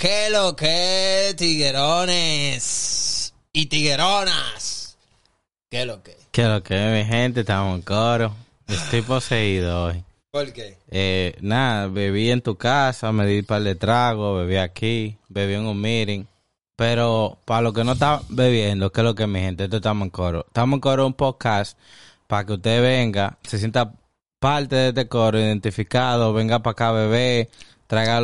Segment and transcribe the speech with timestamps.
[0.00, 4.96] ¿Qué lo que, tiguerones y tigueronas?
[5.70, 6.16] ¿Qué lo que?
[6.32, 8.34] Que lo que mi gente, estamos en coro.
[8.66, 10.02] Estoy poseído hoy.
[10.30, 10.78] ¿Por qué?
[10.90, 15.52] Eh, nada, bebí en tu casa, me di un par de tragos, bebí aquí, bebí
[15.52, 16.24] en un meeting.
[16.76, 19.64] Pero para los que no están bebiendo, ¿qué es lo que mi gente?
[19.64, 20.46] Esto estamos en coro.
[20.46, 21.76] Estamos en coro un podcast
[22.26, 23.92] para que usted venga, se sienta
[24.38, 27.50] parte de este coro, identificado, venga para acá a beber,
[27.86, 28.22] traiga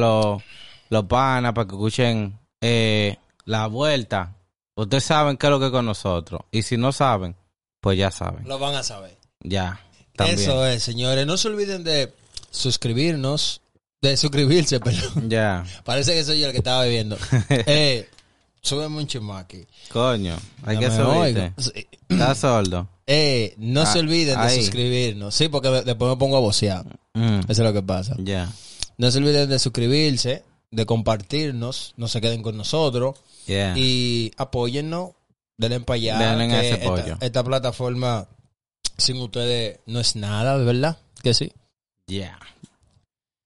[0.90, 4.34] los, panas para que escuchen eh, la vuelta.
[4.74, 6.42] Ustedes saben qué es lo que es con nosotros.
[6.50, 7.34] Y si no saben,
[7.80, 8.46] pues ya saben.
[8.46, 9.16] Lo van a saber.
[9.40, 9.80] Ya.
[10.16, 10.38] También.
[10.38, 11.26] Eso es, señores.
[11.26, 12.12] No se olviden de
[12.50, 13.62] suscribirnos.
[14.02, 15.30] De suscribirse, perdón.
[15.30, 15.64] Ya.
[15.84, 17.16] Parece que soy yo el que estaba bebiendo.
[17.48, 18.08] eh,
[18.60, 19.66] súbeme un chismo aquí.
[19.90, 21.52] Coño, hay que No subirte.
[21.56, 21.86] Sí.
[22.08, 22.88] Estás sordo.
[23.08, 25.32] Eh, no Ah, se olviden de suscribirnos.
[25.32, 26.84] Sí, porque después me pongo a vocear.
[27.14, 28.16] Mm, Eso es lo que pasa.
[28.18, 28.50] Ya.
[28.98, 33.74] No se olviden de suscribirse, de compartirnos, no se queden con nosotros Yeah.
[33.76, 35.10] y apóyennos,
[35.56, 36.18] denle para allá.
[36.18, 38.26] Denle que ese esta- plataforma
[38.98, 40.98] sin ustedes no es nada, ¿verdad?
[41.22, 41.52] Que sí.
[42.06, 42.38] Yeah.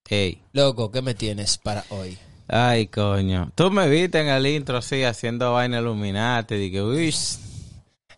[0.08, 0.42] Ey.
[0.52, 2.18] Loco, ¿qué me tienes para hoy?
[2.48, 3.52] Ay, coño.
[3.54, 6.56] Tú me viste en el intro así, haciendo vaina Illuminati.
[6.56, 7.14] Dije, uy.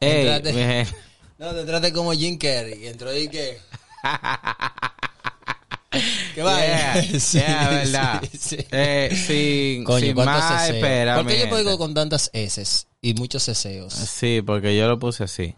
[0.00, 0.52] Ey, Entrate.
[0.54, 0.96] mi gente.
[1.38, 2.86] No, te trate como Jim Carrey.
[2.86, 3.58] Entró y que...
[6.34, 6.58] ¿Qué va?
[6.60, 8.22] Yeah, Sí, yeah, verdad.
[8.30, 8.56] sí, sí.
[8.70, 13.14] Eh, sin, Coño, sin ¿cuántos más espera, ¿Por qué yo digo con tantas S y
[13.14, 13.92] muchos ceseos?
[13.92, 15.54] Sí, porque yo lo puse así.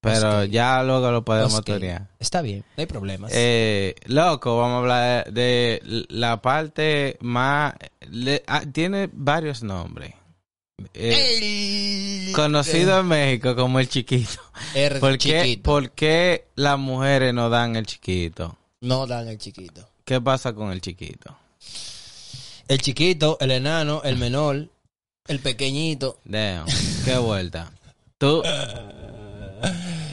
[0.00, 2.08] Pero ya luego lo podemos Ok, teorear.
[2.20, 3.32] Está bien, no hay problemas.
[3.34, 7.74] Eh, loco, vamos a hablar de la parte más...
[8.08, 10.14] le- ah, tiene varios nombres.
[10.94, 14.40] Eh, El- conocido en México como el chiquito.
[14.74, 15.62] R ¿Por qué, chiquito.
[15.62, 18.56] por qué las mujeres no dan el chiquito?
[18.80, 19.88] No dan el chiquito.
[20.08, 21.36] ¿Qué pasa con el chiquito?
[22.66, 24.70] El chiquito, el enano, el menor,
[25.26, 26.18] el pequeñito.
[26.24, 26.64] Damn,
[27.04, 27.70] qué vuelta.
[28.16, 28.42] Tú...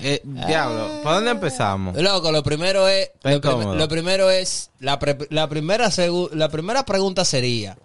[0.03, 1.95] Eh, diablo, ¿por dónde empezamos?
[1.95, 3.09] Loco, lo primero es.
[3.23, 3.75] Lo, prim- incómodo.
[3.75, 4.69] lo primero es.
[4.79, 5.89] La, pre- la primera
[6.33, 7.77] la primera pregunta sería.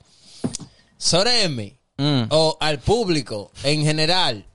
[0.99, 4.47] Soremi, Mm, o al público en general,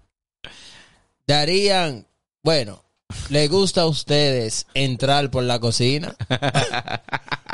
[1.26, 2.06] darían.
[2.44, 2.84] Bueno,
[3.30, 6.16] ¿les gusta a ustedes entrar por la cocina?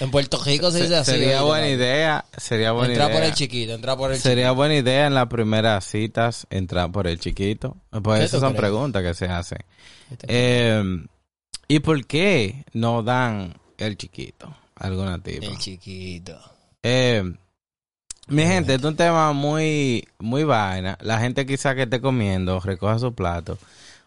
[0.00, 1.10] en Puerto Rico se dice así.
[1.12, 3.28] sería buena idea, sería buena Entrar por idea.
[3.28, 7.18] el chiquito, entrar por el Sería buena idea en las primeras citas entrar por el
[7.18, 7.76] chiquito.
[8.02, 8.60] Pues ¿Qué esas son crees?
[8.60, 9.58] preguntas que se hacen.
[10.10, 10.26] chiquito.
[10.28, 10.82] Eh,
[11.68, 14.54] ¿Y por qué no dan el chiquito?
[14.76, 15.44] Alguna tipo.
[15.46, 16.38] El chiquito.
[16.82, 17.22] Eh,
[18.28, 20.96] mi gente, este es un tema muy, muy vaina.
[21.00, 23.58] La gente quizá que esté comiendo, recoja su plato.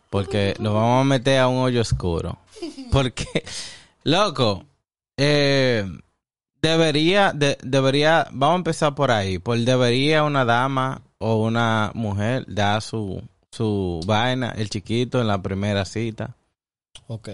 [0.10, 2.38] Porque nos vamos a meter a un hoyo oscuro.
[2.92, 3.26] Porque,
[4.04, 4.66] loco,
[5.18, 5.86] eh,
[6.62, 9.40] debería, de- debería, vamos a empezar por ahí.
[9.40, 15.42] Por debería una dama o una mujer dar su, su vaina, el chiquito, en la
[15.42, 16.36] primera cita.
[17.08, 17.30] Ok.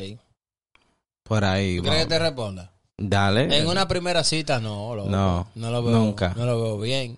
[1.24, 1.78] Por ahí.
[1.78, 2.72] ¿Tú ¿Crees que te responda?
[2.98, 3.58] Dale.
[3.58, 5.10] En una primera cita no, loco.
[5.10, 6.34] No, no lo veo, nunca.
[6.36, 7.18] No lo veo bien.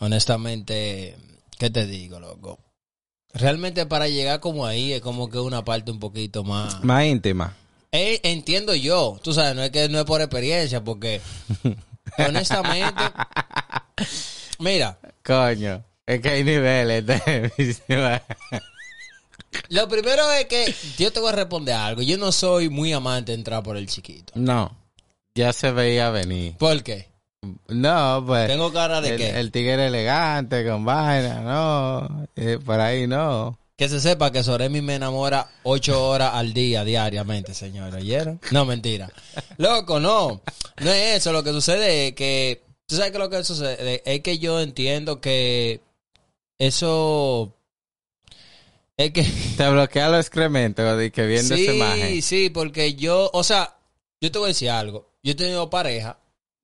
[0.00, 1.16] Honestamente,
[1.58, 2.58] ¿qué te digo, loco?
[3.32, 6.82] Realmente para llegar como ahí es como que una parte un poquito más...
[6.82, 7.54] Más íntima.
[7.92, 11.20] Eh, entiendo yo, tú sabes, no es que no es por experiencia, porque
[12.18, 13.02] honestamente,
[14.60, 17.52] mira, Coño, es que hay niveles de...
[19.68, 22.02] lo primero es que yo te voy a responder algo.
[22.02, 24.32] Yo no soy muy amante de entrar por el chiquito.
[24.36, 24.76] no,
[25.34, 26.56] ya se veía venir.
[26.58, 27.08] ¿Por qué?
[27.68, 28.48] No, pues...
[28.48, 32.26] Tengo cara de el, que el tigre elegante con vaina, no.
[32.36, 33.59] eh, por ahí no.
[33.80, 37.94] Que se sepa que Soremi me enamora ocho horas al día diariamente, señor.
[37.94, 38.38] ¿Oyeron?
[38.50, 39.10] No, mentira.
[39.56, 40.42] Loco, no.
[40.82, 41.32] No es eso.
[41.32, 42.62] Lo que sucede es que...
[42.86, 44.02] ¿Tú sabes qué es lo que sucede?
[44.04, 45.80] Es que yo entiendo que
[46.58, 47.54] eso...
[48.98, 49.22] Es que...
[49.56, 52.20] Te bloquea los excrementos de que viendo sí, esa imagen.
[52.20, 53.30] sí, porque yo...
[53.32, 53.78] O sea,
[54.20, 55.08] yo te voy a decir algo.
[55.22, 56.18] Yo he tenido pareja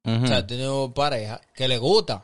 [0.05, 0.23] Ujú.
[0.23, 2.23] O sea, he tenido pareja que le gusta.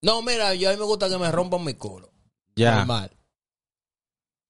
[0.00, 2.08] No, mira, yo a mí me gusta que me rompan mi culo.
[2.54, 2.76] Ya.
[2.76, 3.10] Normal.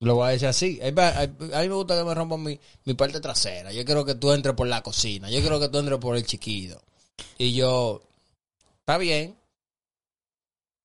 [0.00, 0.80] Lo voy a decir así.
[0.82, 3.70] A mí, me gusta que me rompan mi, mi parte trasera.
[3.70, 5.30] Yo quiero que tú entres por la cocina.
[5.30, 6.80] Yo quiero que tú entres por el chiquito.
[7.36, 8.02] Y yo,
[8.78, 9.36] está bien.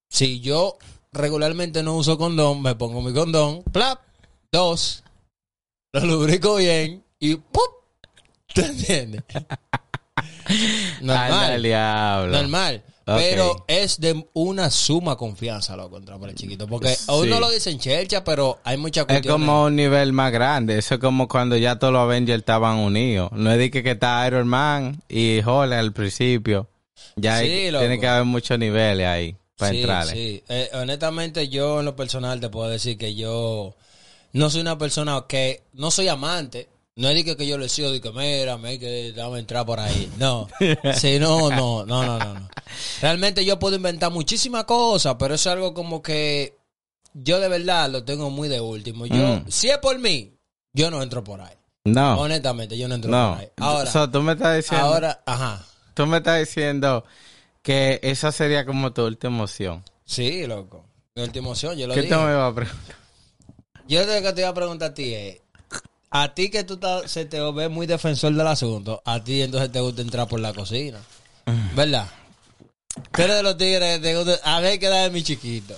[0.09, 0.77] Si yo
[1.13, 3.63] regularmente no uso condón, me pongo mi condón.
[3.63, 4.01] Plap.
[4.51, 5.03] Dos.
[5.93, 7.03] Lo lubrico bien.
[7.19, 7.63] Y ¡pum!
[8.53, 9.23] ¿Te entiendes?
[11.01, 11.61] Normal.
[12.31, 12.83] Normal.
[13.05, 16.67] Pero es de una suma confianza, loco, entrar por el chiquito.
[16.67, 17.39] Porque a uno Sí.
[17.39, 19.47] lo dicen chelcha, pero hay muchas Es cuestiones.
[19.47, 20.77] como un nivel más grande.
[20.79, 23.31] Eso es como cuando ya todos los Avengers estaban unidos.
[23.33, 26.67] No es de que, que está Iron Man y Hulk al principio.
[27.15, 30.13] Ya hay- Sí, tiene que haber muchos niveles ahí para sí, entrarle.
[30.13, 30.43] sí.
[30.49, 33.75] Eh, honestamente, yo en lo personal te puedo decir que yo
[34.33, 36.69] no soy una persona que no soy amante.
[36.97, 39.39] No es de que, que yo le sigo de que mira, me hay que dame
[39.39, 40.09] entrar por ahí.
[40.17, 40.47] No.
[40.97, 42.49] Sí, no, no, no, no, no, no.
[43.01, 46.57] Realmente yo puedo inventar muchísimas cosas, pero es algo como que
[47.13, 49.05] yo de verdad lo tengo muy de último.
[49.05, 49.45] Yo, Mm.
[49.49, 50.33] si es por mí,
[50.73, 51.55] yo no entro por ahí.
[51.85, 53.31] No, Honestamente, yo no entro no.
[53.33, 53.49] por ahí.
[53.57, 55.63] Ahora, So, tú me estás diciendo, ahora, ajá.
[55.93, 57.05] tú me estás diciendo
[57.61, 59.83] que esa sería como tu última opción.
[60.05, 60.85] Sí, loco.
[61.15, 62.13] Mi última opción, yo lo ¿Qué dije.
[62.13, 62.95] tú me vas a preguntar?
[63.87, 65.41] Yo lo que te iba a preguntar a ti es,
[66.09, 69.71] a ti que tú estás- se te ve muy defensor del asunto, a ti entonces
[69.71, 70.99] te gusta entrar por la cocina,
[71.75, 72.07] ¿verdad?
[73.11, 75.75] Tú eres de los tigres que te gusta, a ver qué da de mi chiquito.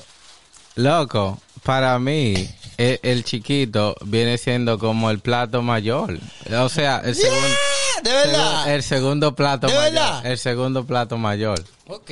[0.76, 2.48] Loco, para mí,
[2.78, 6.20] el, el chiquito viene siendo como el plato mayor.
[6.60, 7.48] O sea, el segundo...
[7.48, 8.02] ¡Ah!
[8.04, 8.76] ¿De verdad?
[8.76, 9.94] El segundo plato ¿De mayor.
[9.94, 10.26] verdad?
[10.26, 11.64] El segundo plato mayor.
[11.88, 12.12] Ok.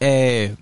[0.00, 0.54] Eh,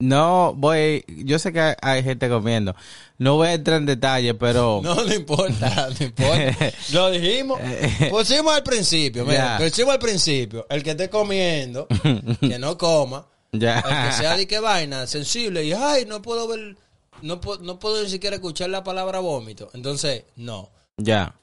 [0.00, 2.74] no voy, yo sé que hay, gente comiendo.
[3.18, 6.72] No voy a entrar en detalle, pero No, no importa, no importa.
[6.92, 7.58] Lo dijimos.
[8.10, 10.66] Pusimos al principio, mira, pusimos al principio.
[10.70, 11.86] El que esté comiendo,
[12.40, 13.26] que no coma.
[13.52, 13.80] ya.
[13.80, 16.76] El que sea de qué vaina, sensible, y ay, no puedo ver,
[17.22, 19.68] no, puedo- no puedo ni siquiera escuchar la palabra vómito.
[19.74, 20.70] Entonces, no.
[20.96, 21.34] ya.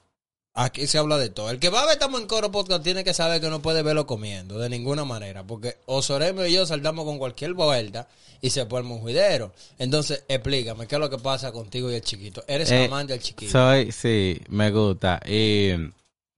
[0.58, 1.50] Aquí se habla de todo.
[1.50, 3.82] El que va a ver Estamos en Coro Podcast tiene que saber que no puede
[3.82, 5.44] verlo comiendo, de ninguna manera.
[5.44, 8.08] Porque Osoremo y yo saltamos con cualquier vuelta
[8.40, 9.52] y se pone un juidero.
[9.78, 12.42] Entonces, explícame, ¿qué es lo que pasa contigo y el chiquito?
[12.48, 13.52] ¿Eres Eh, amante del chiquito?
[13.52, 15.20] Soy, sí, me gusta.
[15.26, 15.72] Y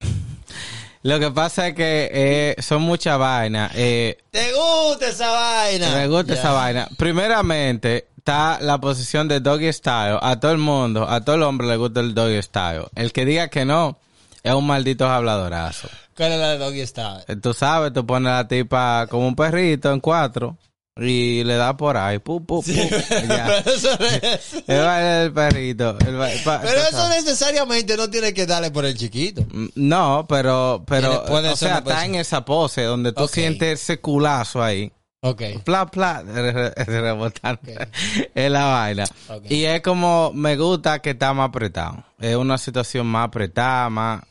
[1.03, 3.71] lo que pasa es que eh, son muchas vainas.
[3.73, 5.95] Eh, ¿Te gusta esa vaina?
[5.95, 6.89] me gusta esa vaina.
[6.97, 10.17] Primeramente, está la posición de doggy style.
[10.21, 12.83] A todo el mundo, a todo el hombre le gusta el doggy style.
[12.95, 13.97] El que diga que no,
[14.43, 15.87] es un maldito habladorazo.
[16.15, 17.23] ¿Cuál es la de Doggy Style?
[17.27, 20.57] Eh, Tú sabes, tú pones a la tipa como un perrito en cuatro
[20.97, 22.19] y le das por ahí.
[22.19, 22.71] Pu, pu, pu.
[23.09, 23.89] Pero eso,
[24.21, 25.97] es- El baile del perrito.
[26.43, 27.23] pa- pero eso sabes.
[27.23, 29.45] necesariamente no tiene que darle por el chiquito.
[29.51, 34.61] Mm, No, pero, pero, o sea, está en esa pose donde tú sientes ese culazo
[34.61, 34.91] ahí.
[35.21, 35.41] Ok.
[35.65, 37.59] Pla, pla, re- re- rebotando.
[37.61, 37.87] Ok.
[38.33, 39.05] Es la vaina.
[39.49, 42.03] Y es como, me gusta que está más apretado.
[42.19, 44.21] Es una situación más apretada, más,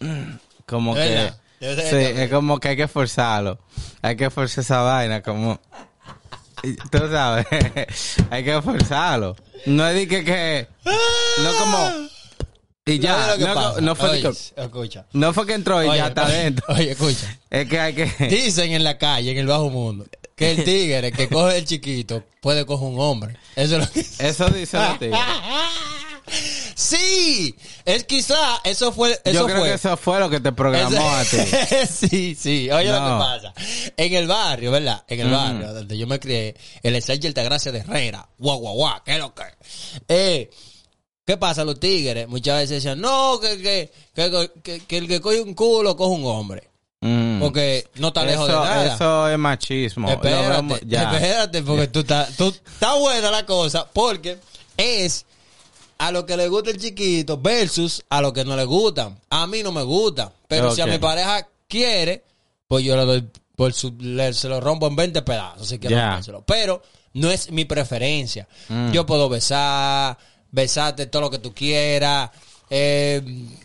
[0.66, 3.58] como ¿De que, sí, es como que hay que forzarlo.
[4.02, 5.60] Hay que forzar esa vaina, como,
[6.90, 7.46] tú sabes,
[8.30, 9.36] hay que forzarlo.
[9.66, 12.08] No es de que, que, no como,
[12.86, 14.28] y ya, ¿Sabes lo que no, fue Oye, que,
[14.62, 15.06] escucha.
[15.12, 16.66] no fue que entró y Oye, ya está oye, adentro.
[16.68, 17.38] Oye, escucha.
[17.50, 20.06] Es que hay que, Dicen en la calle, en el bajo mundo,
[20.36, 23.36] que el tigre que coge el chiquito puede coger un hombre.
[23.56, 24.00] Eso es lo que...
[24.28, 25.10] eso dice la tía.
[26.74, 29.68] Sí, es quizá, eso fue, eso Yo creo fue.
[29.68, 31.36] que eso fue lo que te programó a ti.
[31.88, 32.70] sí, sí.
[32.70, 33.54] Oye lo que pasa.
[33.96, 35.04] En el barrio, ¿verdad?
[35.08, 38.28] En el barrio donde yo me crié, el Sergio Altagracia de Herrera.
[38.38, 39.02] Guau, guau, guau.
[39.04, 39.44] ¿Qué es lo que?
[40.08, 40.50] Eh,
[41.26, 41.64] ¿Qué pasa?
[41.64, 45.54] Los tigres muchas veces decían, no, que, que, que, que- que el que coge un
[45.54, 46.68] culo coge un hombre.
[47.00, 47.40] Mm.
[47.40, 48.94] Porque no está lejos eso, de nada.
[48.94, 50.08] eso es machismo.
[50.08, 51.12] Espérate, vemos- ya.
[51.12, 54.38] espérate, porque tú estás, tú, está buena la cosa, porque
[54.76, 55.26] es
[55.98, 59.16] a lo que le gusta el chiquito versus a lo que no le gusta.
[59.28, 62.22] A mí no me gusta, pero si a mi pareja quiere,
[62.68, 65.96] pues yo le doy, por su, le- se lo rompo en 20 pedazos, si quiere
[65.96, 66.06] Ya.
[66.10, 66.44] rompérselo.
[66.46, 66.82] Pero
[67.14, 68.46] no es mi preferencia.
[68.68, 68.92] Mm.
[68.92, 70.16] Yo puedo besar,
[70.50, 72.30] besarte todo lo que tú quieras,
[72.70, 73.22] eh,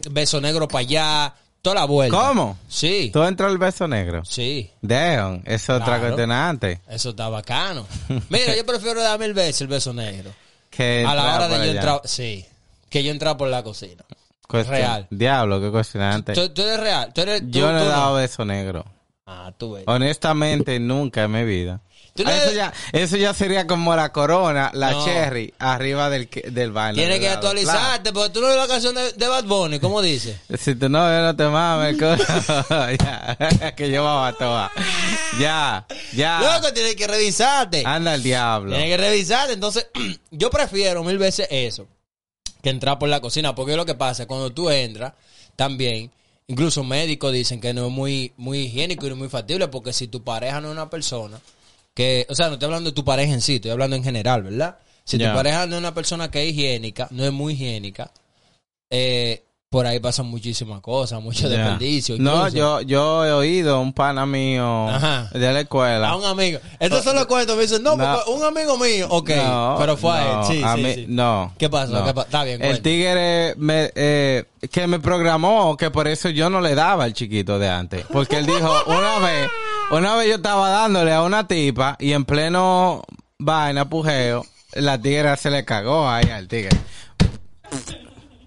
[0.09, 2.17] beso negro para allá, toda la vuelta.
[2.17, 2.57] ¿Cómo?
[2.67, 4.23] Sí, ¿Tú entras al beso negro?
[4.25, 4.69] sí.
[4.81, 6.01] Damn, es otra Claro.
[6.03, 6.81] cuestionante.
[6.89, 7.85] Eso está bacano.
[8.29, 10.31] Mira, yo prefiero darme el beso, el beso negro.
[10.71, 12.45] Que A la hora de yo entrar, sí.
[12.89, 14.03] Que yo entrar por la cocina.
[14.47, 15.07] Cuestión- real.
[15.09, 16.31] Diablo, qué cuestionante.
[16.33, 17.11] ¿Tú, tú eres real?
[17.13, 18.85] ¿Tú eres, tú- Yo no he dado beso negro.
[19.25, 19.83] Ah, tú ves.
[19.87, 21.81] Honestamente, nunca en mi vida.
[22.13, 25.05] Tú no Ah, eso, ya, eso ya sería como la corona, la No.
[25.05, 26.95] cherry, arriba del, del vaina.
[26.95, 30.37] Tienes que actualizarte, porque tú no ves la canción de, de Bad Bunny, ¿cómo dice?
[30.57, 31.97] Si tu novio no te mames,
[32.99, 34.71] ya, que yo me toa.
[35.39, 36.39] Ya, ya.
[36.41, 37.83] Loco, tienes que revisarte.
[37.85, 38.71] Anda el diablo.
[38.75, 39.53] Tienes que revisarte.
[39.53, 39.87] Entonces,
[40.31, 41.87] yo prefiero mil veces eso
[42.61, 43.55] que entrar por la cocina.
[43.55, 45.13] Porque lo que pasa, cuando tú entras,
[45.55, 46.11] también,
[46.47, 49.69] incluso médicos dicen que no es muy, muy higiénico y no es muy factible.
[49.69, 51.39] Porque si tu pareja no es una persona
[51.93, 54.43] que, o sea, no estoy hablando de tu pareja en sí, estoy hablando en general,
[54.43, 54.77] ¿verdad?
[55.03, 58.11] Si tu pareja no es una persona que es higiénica, no es muy higiénica,
[58.89, 61.55] eh, por ahí pasan muchísimas cosas, mucho Ya.
[61.57, 62.17] desperdicio.
[62.19, 65.29] No, yo, yo he oído un pana mío Ajá.
[65.33, 66.09] de la escuela.
[66.09, 66.59] A un amigo.
[66.77, 67.55] Estos son los cuentos.
[67.55, 68.03] Me dicen, no, No.
[68.17, 69.07] porque un amigo mío.
[69.09, 70.47] Ok, No, pero fue a él.
[70.47, 71.05] Sí, a sí, mí- sí.
[71.07, 71.53] No.
[71.57, 71.93] ¿Qué pasó?
[71.93, 72.03] no.
[72.05, 76.49] ¿Qué pa- Está bien, El tigre me, eh, que me programó que por eso yo
[76.49, 78.05] no le daba al chiquito de antes.
[78.11, 79.49] Porque él dijo, una vez,
[79.91, 83.03] una vez yo estaba dándole a una tipa y en pleno
[83.37, 86.77] vaina, pujeo, la tigre se le cagó ahí al tigre.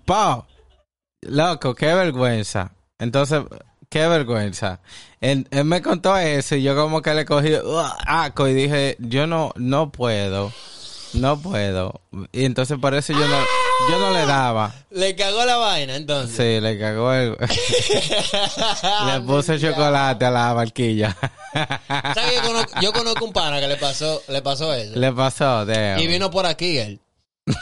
[0.05, 0.45] Pau,
[1.23, 2.73] loco, qué vergüenza.
[2.99, 3.43] Entonces,
[3.89, 4.81] qué vergüenza.
[5.21, 8.97] Él, él me contó eso y yo como que le cogí uh, asco y dije,
[8.99, 10.53] yo no, no puedo.
[11.15, 12.01] No puedo.
[12.33, 13.39] Y entonces por eso yo no,
[13.91, 14.75] yo no le daba.
[14.91, 16.37] Le cagó la vaina, entonces.
[16.37, 17.37] Sí, le cagó el...
[19.07, 21.17] le puse chocolate a la barquilla.
[21.53, 24.99] ¿Sabes conozco- yo conozco un pana que le pasó, le pasó eso.
[24.99, 25.99] le pasó, damn.
[25.99, 27.01] Y vino por aquí él.
[27.47, 27.55] No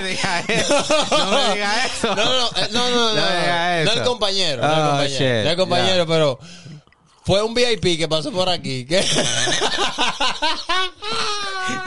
[0.00, 0.84] me diga eso.
[1.10, 2.14] No me diga eso.
[2.14, 3.92] No, no, no, eh, no, no, no, No no eso.
[3.92, 6.06] el compañero, no Oh, no el compañero, Ya.
[6.06, 6.38] pero
[7.30, 8.84] fue un VIP que pasó por aquí.
[8.84, 9.04] ¿Qué,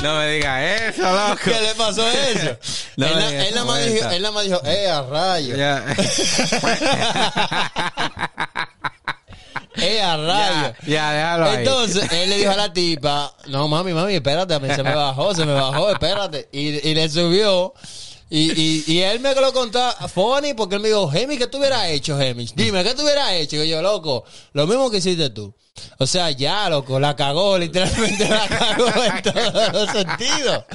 [0.01, 1.41] No me diga eso, loco.
[1.43, 2.57] ¿Qué le pasó eso?
[2.95, 5.57] No él, digas él nada más dijo, él nada más dijo, eh, a rayo.
[5.57, 5.83] Ya.
[9.75, 10.75] Eh, a rayo.
[10.85, 11.57] Ya, ya, déjalo ahí.
[11.57, 14.95] Entonces, él le dijo a la tipa, no mami, mami, espérate, a mí se me
[14.95, 16.47] bajó, se me bajó, espérate.
[16.53, 17.73] Y, y le subió.
[18.35, 19.79] Y, y, y él me lo contó
[20.11, 22.49] funny porque él me dijo, Gemi, ¿qué tú hubieras hecho, Gemi?
[22.55, 23.63] Dime, ¿qué tú hubieras hecho?
[23.63, 25.53] Y yo, loco, lo mismo que hiciste tú.
[25.99, 30.65] O sea, ya, loco, la cagó, literalmente la cagó en todos los sentidos.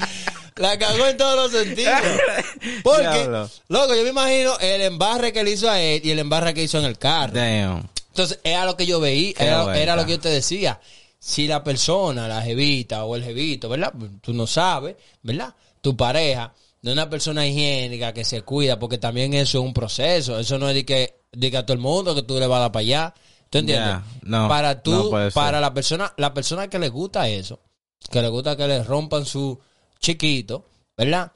[0.54, 2.00] La cagó en todos los sentidos.
[2.84, 6.54] Porque, loco, yo me imagino el embarre que le hizo a él y el embarre
[6.54, 7.32] que hizo en el carro.
[7.32, 7.90] Damn.
[8.10, 10.78] Entonces, era lo que yo veía, era, era lo que yo te decía.
[11.18, 13.92] Si la persona, la jevita o el jevito, ¿verdad?
[14.20, 15.52] Tú no sabes, ¿verdad?
[15.80, 20.38] Tu pareja es una persona higiénica que se cuida, porque también eso es un proceso.
[20.38, 22.60] Eso no es de que diga a todo el mundo que tú le vas a
[22.62, 23.14] dar para allá.
[23.50, 23.96] ¿Tú entiendes?
[24.22, 27.60] No, para tú, no para la persona, la persona que le gusta eso,
[28.10, 29.58] que le gusta que le rompan su
[30.00, 30.66] chiquito,
[30.96, 31.32] ¿verdad?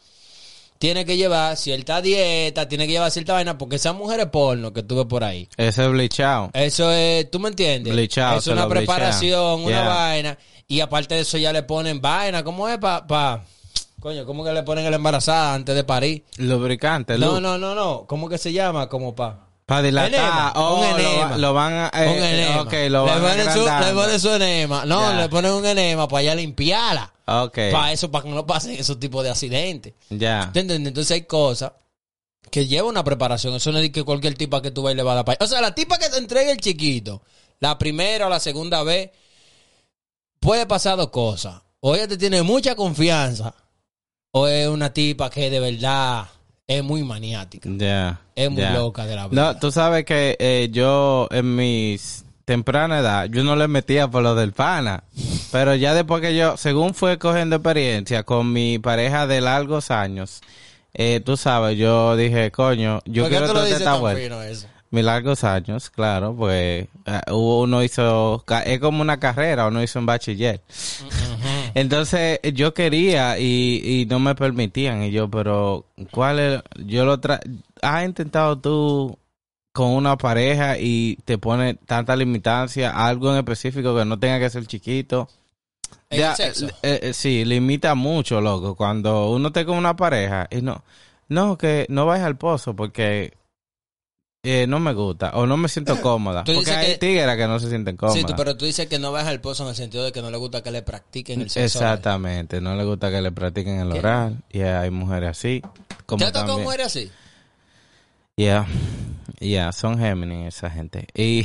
[0.79, 4.83] Tiene que llevar cierta dieta, tiene que llevar cierta vaina, porque esas mujeres porno que
[4.83, 6.51] tuve por ahí, Ese es bleachado.
[6.55, 7.93] eso es, ¿tú me entiendes?
[7.93, 9.89] Bleachado, es una preparación, una Yeah.
[9.89, 10.39] vaina.
[10.69, 12.43] Y aparte de eso ya le ponen vaina.
[12.43, 13.07] ¿Cómo es para...
[13.07, 13.45] Pa,
[14.03, 16.25] coño, ¿cómo que le ponen la embarazada antes de parir?
[16.37, 18.05] Lubricante, No, no, no, no.
[18.07, 18.89] ¿Cómo que se llama?
[18.89, 19.47] Como pa...
[19.65, 20.13] Para dilatar.
[20.13, 21.39] Enema, Oh, un enema.
[21.39, 21.91] lo van a...
[21.95, 22.63] eh, un enema.
[22.63, 24.85] Ok, lo le van ponen su, le ponen su enema.
[24.85, 27.13] No, le ponen un enema para ya limpiarla.
[27.27, 29.95] Ok, Para eso, para que no pasen esos tipos de accidentes.
[30.11, 30.51] ya.
[30.53, 30.89] ¿Te entiendes?
[30.89, 31.73] Entonces hay cosas
[32.51, 33.55] que lleva una preparación.
[33.55, 35.47] Eso no es que cualquier tipa que tú vayas le va a dar pa- O
[35.47, 37.23] sea, la tipa que te entregue el chiquito,
[37.61, 39.11] la primera o la segunda vez,
[40.41, 41.63] puede pasar dos cosas.
[41.81, 43.55] O ella te tiene mucha confianza,
[44.33, 46.27] o es una tipa que de verdad
[46.67, 47.69] es muy maniática.
[48.35, 49.53] Es muy loca de la vida.
[49.53, 54.23] No, tú sabes que eh, yo en mis temprana edad, yo no le metía por
[54.23, 55.05] lo del pana.
[55.51, 60.41] Pero ya después que yo, según fue cogiendo experiencia con mi pareja de largos años,
[60.95, 64.69] eh, tú sabes, yo dije, coño, yo ¿Por qué quiero tratar esta vuelta.
[64.91, 70.05] Mis largos años, claro, pues eh, uno hizo, es como una carrera, uno hizo un
[70.05, 70.61] bachiller.
[71.75, 76.63] Entonces yo quería y, y no me permitían y yo, pero ¿cuál es?
[76.87, 77.41] Yo lo tra
[77.81, 79.19] ¿Has intentado tú
[79.73, 84.51] con una pareja y te pone tanta limitancia, algo en específico que no tenga que
[84.51, 85.29] ser chiquito?
[86.11, 86.67] ¿En Ya, el sexo?
[86.83, 88.75] eh, eh, sí, limita mucho, loco.
[88.77, 90.83] Cuando uno está con una pareja y no,
[91.29, 93.33] no, que no vayas al pozo porque
[94.45, 96.43] eh, no me gusta o no me siento cómoda.
[96.43, 98.19] Porque hay que- tigres que no se sienten cómodas.
[98.21, 100.21] Sí, tú- pero tú dices que no vas al pozo en el sentido de que
[100.21, 101.79] no le gusta que le practiquen el sexo.
[101.79, 103.99] Exactamente, no le gusta que le practiquen el ¿Qué?
[104.01, 104.43] oral.
[104.51, 105.63] Y hay mujeres así.
[106.07, 107.11] Como ¿Te ha tocado mujeres así?
[108.35, 108.67] Yeah,
[109.39, 111.07] yeah, son Géminis esa gente.
[111.15, 111.45] Y,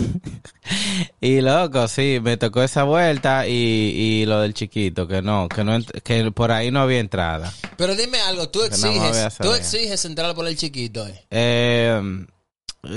[1.20, 5.64] y loco, sí, me tocó esa vuelta y, y lo del chiquito, que no, que
[5.64, 7.52] no, que por ahí no había entrada.
[7.76, 11.24] Pero dime algo, tú exiges, tú exiges entrar por el chiquito, eh.
[11.30, 12.26] Eh,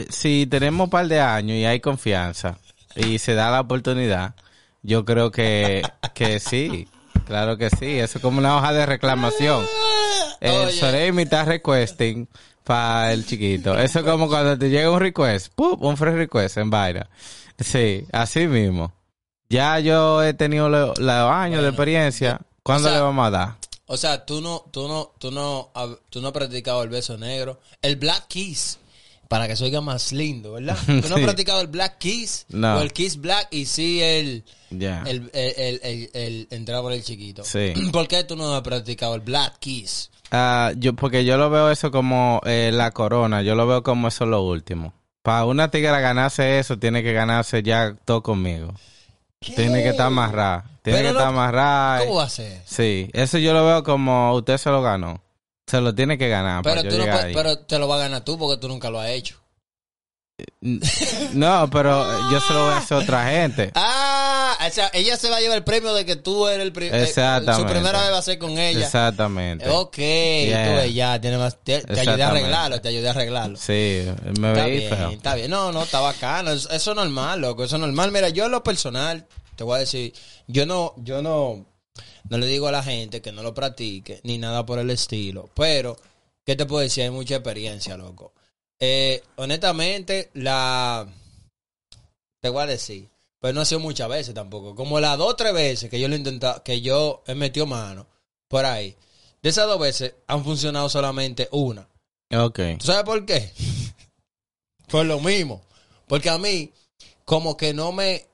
[0.10, 2.58] si tenemos un par de años y hay confianza
[2.96, 4.36] y se da la oportunidad,
[4.84, 5.82] yo creo que,
[6.14, 6.88] que sí.
[7.26, 8.00] Claro que sí.
[8.00, 9.66] Eso es como una hoja de reclamación.
[10.40, 10.72] El Oye.
[10.80, 12.28] Soremi está requesting
[12.64, 13.78] para el chiquito.
[13.78, 15.52] Eso es como cuando te llega un request.
[15.56, 15.78] ¡pum!
[15.84, 17.10] Un free request en vaina.
[17.60, 18.92] Sí, así mismo.
[19.50, 22.40] Ya yo he tenido lo- los años de experiencia.
[22.64, 23.56] ¿Cuándo o sea, le vamos a dar?
[23.86, 25.72] O sea, tú no, tú no, tú no,
[26.10, 27.60] tú no has practicado el beso negro.
[27.82, 28.78] El black kiss.
[29.32, 30.78] Para que se oiga más lindo, ¿verdad?
[30.86, 32.46] Tú no has practicado el black kiss.
[32.50, 32.76] No.
[32.76, 37.46] O el kiss black y sí el, el, el, el, entrar por el chiquito.
[37.46, 37.72] Sí.
[37.94, 40.12] ¿Por qué tú no has practicado el black kiss?
[40.32, 43.42] Ah, yo, porque yo lo veo eso como eh, la corona.
[43.42, 44.94] Yo lo veo como eso lo último.
[45.22, 48.74] Para una tigra ganarse eso, tiene que ganarse ya todo conmigo.
[49.40, 50.66] Tiene que estar amarrada.
[50.82, 52.00] Tiene Pero que no- estar amarrada.
[52.00, 52.62] ¿Cómo va a ser?
[52.66, 55.22] Sí, eso yo lo veo como usted se lo ganó.
[55.72, 56.62] Se lo tiene que ganar.
[56.64, 57.44] Pero, para yo tú no llegar puedes- ahí.
[57.44, 59.38] pero te lo va a ganar tú porque tú nunca lo has hecho.
[61.34, 63.72] No, pero yo se lo voy a hacer a otra gente.
[63.76, 66.72] Ah, o sea, ella se va a llevar el premio de que tú eres el
[66.74, 67.00] primer.
[67.02, 67.62] Exactamente.
[67.68, 68.86] Su primera vez va a ser con ella.
[68.86, 69.70] Exactamente.
[69.70, 70.84] Ok, Yeah.
[70.84, 73.58] tú ya, tiene más, te, te ayudé a arreglarlo, te ayudé a arreglarlo.
[73.58, 74.04] Sí,
[74.40, 75.10] me Está veí bien, feo.
[75.12, 75.52] está bien.
[75.52, 76.52] No, no, está bacano.
[76.52, 77.64] Eso, eso es normal, loco.
[77.64, 78.12] Eso es normal.
[78.12, 79.26] Mira, yo en lo personal,
[79.56, 80.14] te voy a decir,
[80.48, 81.66] yo no, yo no,
[82.30, 85.50] no le digo a la gente que no lo practique, ni nada por el estilo.
[85.56, 85.98] Pero,
[86.46, 87.04] ¿qué te puedo decir?
[87.04, 88.34] Hay mucha experiencia, loco.
[88.80, 91.08] Eh, honestamente, la,
[92.40, 93.10] te voy a decir,
[93.40, 94.76] pero no ha sido muchas veces tampoco.
[94.76, 97.66] Como las dos o tres veces que yo lo he intentado, que yo he metido
[97.66, 98.08] mano
[98.48, 98.96] por ahí.
[99.42, 101.88] De esas dos veces han funcionado solamente una.
[102.32, 102.60] Ok.
[102.80, 103.52] ¿Tú sabes por qué?
[104.88, 105.62] por lo mismo.
[106.08, 106.72] Porque a mí,
[107.26, 108.28] como que no me.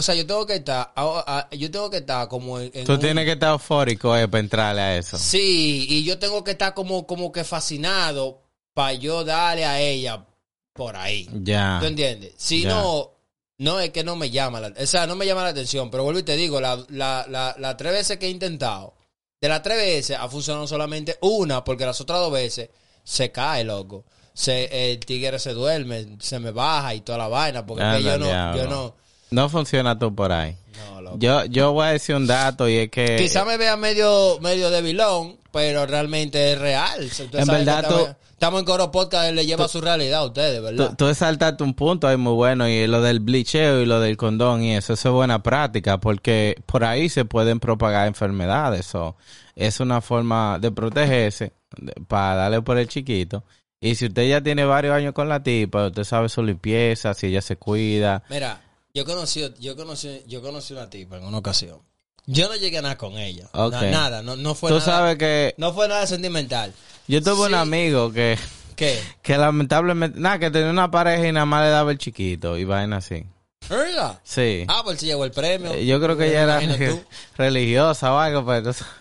[0.00, 0.92] O sea, yo tengo que estar.
[0.96, 2.72] a- a- yo tengo que estar como en.
[2.84, 5.16] Tú un- tienes que estar eufórico eh, para entrarle a eso.
[5.18, 8.42] Sí, y yo tengo que estar como, como que fascinado
[8.74, 10.24] para yo darle a ella
[10.72, 11.28] por ahí.
[11.42, 11.78] Ya.
[11.80, 12.32] ¿Tú entiendes?
[12.36, 12.70] Si Ya.
[12.70, 13.10] no,
[13.58, 16.04] no es que no me llama la, o sea, no me llama la atención, pero
[16.04, 18.94] vuelvo y te digo, la, la, la, las tres veces que he intentado,
[19.40, 22.70] de las tres veces ha funcionado solamente una, porque las otras dos veces
[23.04, 24.04] se cae, loco.
[24.32, 28.56] Se, el tigre se duerme, se me baja y toda la vaina, porque yo no,
[28.56, 28.94] yo no,
[29.30, 30.56] No funciona todo por ahí.
[30.94, 31.16] no, loco.
[31.18, 33.16] Yo, yo voy a decir un dato y es que...
[33.16, 37.08] Quizá me vea medio, medio debilón, pero realmente es real.
[37.32, 40.90] En verdad, tú- estamos, en Coro Podcast, le lleva su realidad a ustedes, ¿verdad?
[40.90, 44.16] Tú, tú exaltaste un punto ahí muy bueno y lo del blicheo y lo del
[44.16, 49.16] condón y eso, eso es buena práctica porque por ahí se pueden propagar enfermedades o
[49.56, 53.44] es una forma de protegerse de- para darle por el chiquito.
[53.82, 57.28] Y si usted ya tiene varios años con la tipa, usted sabe su limpieza, si
[57.28, 58.22] ella se cuida.
[58.28, 58.60] Mira,
[58.94, 61.78] yo conocí, yo conocí, yo conocí una tipa en una ocasión.
[62.26, 63.48] Yo no llegué a nada con ella.
[63.54, 64.84] Nada, no, no fue Tú nada.
[64.86, 66.72] sabes que No fue nada sentimental.
[67.08, 68.38] yo tuve un amigo que,
[68.76, 69.00] ¿Qué?
[69.22, 72.64] que lamentablemente, nada, que tenía una pareja y nada más le daba el chiquito y
[72.64, 73.24] vaina así.
[73.68, 74.20] ¿Verdad?
[74.24, 74.64] Sí.
[74.68, 75.72] Ah, pues se llevó el premio.
[75.74, 76.60] Eh, Yo creo que ella era
[77.36, 78.92] religiosa o algo, pero sabes.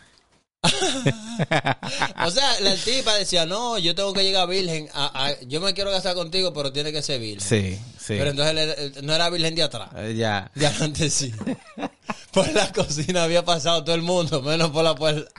[2.26, 4.90] O sea, la tipa decía, no, yo tengo que llegar virgen.
[4.94, 7.42] a- a- yo me quiero casar contigo, pero tiene que ser virgen.
[7.48, 8.16] Sí, sí.
[8.18, 9.90] Pero entonces él era- no era virgen de atrás.
[9.96, 10.52] Eh, ya.
[10.56, 11.34] De adelante sí.
[12.32, 15.32] Por la cocina había pasado todo el mundo, menos por la puerta.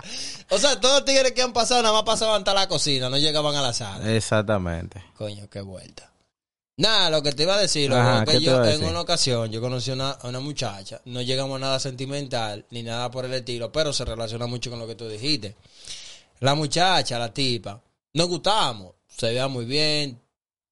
[0.49, 3.17] O sea, todos los tigres que han pasado nada más pasaban hasta la cocina, no
[3.17, 4.13] llegaban a la sala.
[4.13, 5.01] Exactamente.
[5.17, 6.11] Coño, qué vuelta.
[6.81, 9.51] Nada, lo que te iba a decir, Ajá, que ¿qué te yo en una ocasión
[9.51, 13.27] yo conocí a una, a una muchacha, no llegamos a nada sentimental ni nada por
[13.27, 15.57] el estilo, pero se relaciona mucho con lo que tú dijiste.
[16.39, 17.79] La muchacha, la tipa,
[18.15, 20.19] nos gustábamos, se veía muy bien,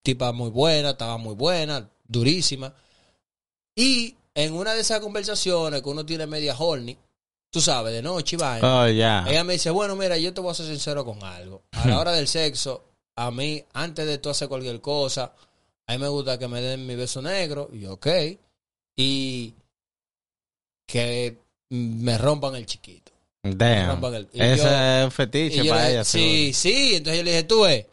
[0.02, 2.72] tipa muy buena, estaba muy buena, durísima.
[3.74, 6.96] Y en una de esas conversaciones que uno tiene media horny,
[7.50, 10.52] tú sabes, de noche y vaina, Oh, ella me dice, bueno, mira, yo te voy
[10.52, 11.64] a ser sincero con algo.
[11.72, 12.82] A la hora del sexo,
[13.14, 15.34] a mí, antes de tú hacer cualquier cosa,
[15.88, 18.06] a mí me gusta que me den mi beso negro, y ok,
[18.96, 19.54] y
[20.86, 21.38] que
[21.70, 23.12] me rompan el chiquito.
[23.42, 24.02] Damn.
[24.14, 26.04] el- Ese yo- es un fetiche para le- ella.
[26.04, 27.86] sí, sí, entonces yo le dije, tú ves,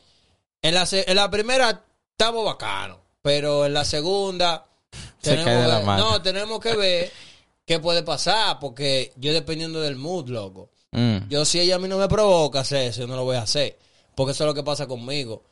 [0.62, 4.68] en la, en la primera estamos bacanos, pero en la segunda
[5.22, 6.12] Se cae de la que- mano.
[6.12, 7.12] no, tenemos que ver
[7.66, 10.70] qué puede pasar, porque yo dependiendo del mood, loco.
[10.92, 11.20] seguro.
[11.26, 11.30] Mm.
[11.30, 13.42] Yo si ella a mí no me provoca hacer eso, yo no lo voy a
[13.44, 13.78] hacer.
[14.16, 15.44] Porque eso es lo que pasa conmigo.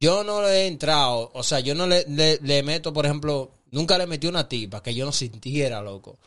[0.00, 3.50] Yo no le he entrado, o sea, yo no le, le, le meto, por ejemplo,
[3.72, 6.18] nunca le metí una tipa que yo no sintiera, loco,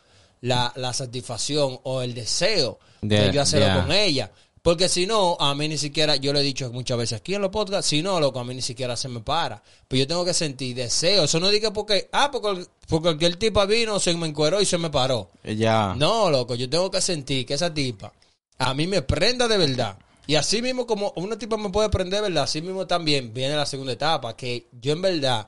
[0.42, 3.82] la, la satisfacción o el deseo Yeah, de yo hacerlo yeah.
[3.82, 4.32] con ella.
[4.62, 7.42] Porque si no, a mí ni siquiera, yo le he dicho muchas veces aquí en
[7.42, 9.64] los podcasts, si no, loco, a mí ni siquiera se me para.
[9.88, 11.24] Pues yo tengo que sentir deseo.
[11.24, 14.78] Eso no diga porque, ah, porque, porque aquel tipo vino, se me encueró y se
[14.78, 15.32] me paró.
[15.44, 15.96] Ya.
[15.98, 18.14] No, loco, yo tengo que sentir que esa tipa
[18.62, 19.98] a mí me prenda de verdad.
[20.28, 22.44] Y así mismo, como una tipa me puede prender, ¿verdad?
[22.44, 25.48] Así mismo también viene la segunda etapa, que yo en verdad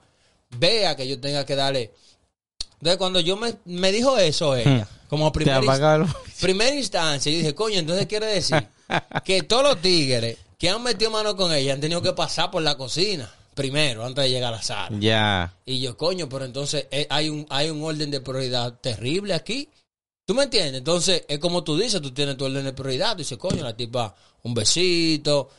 [0.58, 1.92] vea que yo tenga que darle.
[2.74, 6.06] Entonces, cuando yo me, me dijo eso, ella, como Te primera,
[6.42, 8.68] primera instancia, yo dije, coño, entonces quiere decir
[9.24, 12.62] que todos los tigres que han metido mano con ella han tenido que pasar por
[12.62, 14.98] la cocina primero, antes de llegar a la sala.
[15.00, 15.54] Ya.
[15.66, 19.70] Y yo, coño, pero entonces eh, hay un, hay un orden de prioridad terrible aquí.
[20.26, 20.76] ¿Tú me entiendes?
[20.80, 23.12] Entonces, es como tú dices, tú tienes tu orden de prioridad.
[23.14, 25.50] Tú dices, coño, la tipa, un besito,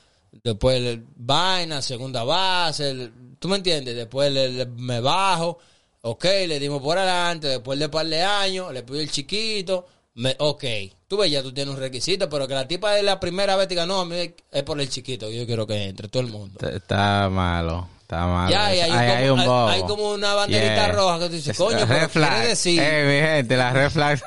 [0.43, 3.95] después el vaina, segunda base, el- ¿tú me entiendes?
[3.95, 5.59] Después le- me bajo,
[6.01, 10.35] ok, le dimos por adelante, después de par de años, le pido el chiquito, me,
[10.39, 10.65] ok.
[11.09, 13.69] Tú ves, ya tú tienes un requisito, pero que la tipa de la primera vez
[13.69, 16.59] diga, no, a mí es por el chiquito, yo quiero que entre todo el mundo.
[16.69, 17.89] Está malo.
[18.05, 18.51] Está malo.
[18.51, 18.99] Ya, y hay, eso.
[18.99, 19.69] Ahí como, hay un hay- bobo.
[19.71, 20.93] hay como una banderita Yeah.
[20.93, 24.21] roja que tú dices, Es- coño, pero quiere decir, Eh, mi gente, la red flag.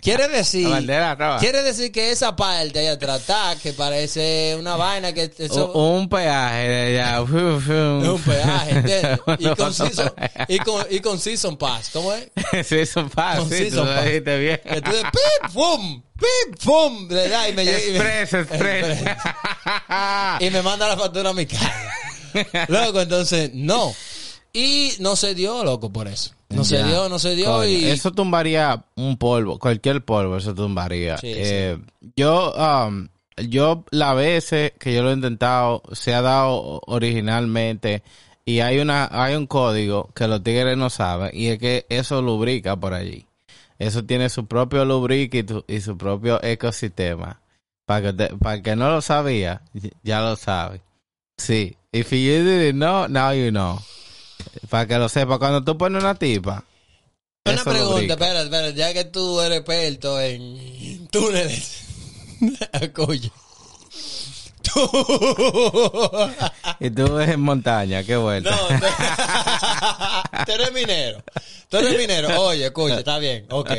[0.00, 1.38] quiere decir, La bandera roja.
[1.38, 3.22] quiere decir que esa parte ahí atrás
[3.62, 7.20] que parece una vaina que eso Un, un peaje de allá.
[7.22, 9.20] un peaje, ¿entiendes?
[9.38, 10.12] Y con, season,
[10.48, 12.96] y con, y con season pass, ¿cómo es?
[12.96, 13.38] un pass.
[13.40, 14.04] Con Sí, tú season lo pass.
[14.06, 14.60] dijiste bien.
[14.82, 18.98] Tú dices, pip, pum, pip, pum, le da y me llega Express, express.
[20.40, 21.70] y me manda la factura a mi casa.
[22.68, 23.92] Loco, entonces, no.
[24.52, 26.32] Y no se dio, loco, por eso.
[26.50, 27.86] No se dio, no se dio Coño, y...
[27.86, 31.18] Eso tumbaría un polvo, cualquier polvo, eso tumbaría.
[31.18, 31.78] Sí, Eh,
[32.14, 33.08] Yo, um,
[33.48, 38.04] yo las veces que yo lo he intentado, se ha dado originalmente
[38.44, 42.22] y hay una, hay un código que los tigres no saben y es que eso
[42.22, 43.26] lubrica por allí.
[43.80, 47.40] Eso tiene su propio lubrique y, tu- y su propio ecosistema.
[47.86, 49.62] Para que, te- para el que no lo sabía,
[50.04, 50.80] ya lo sabe.
[51.36, 51.76] Sí.
[51.94, 53.78] If you didn't know, now you know.
[54.68, 56.64] Para que lo sepa, cuando tú pones una tipa.
[57.46, 61.84] Una pregunta, espera, espera, ya que tú eres experto en túneles.
[62.94, 63.30] Coño.
[64.62, 64.80] Tú.
[66.80, 68.50] Y tú ves en montaña, qué vuelta.
[68.50, 71.22] No, tú, tú eres minero.
[71.68, 72.40] Tú eres minero.
[72.40, 73.70] Oye, escucha, está bien, ok.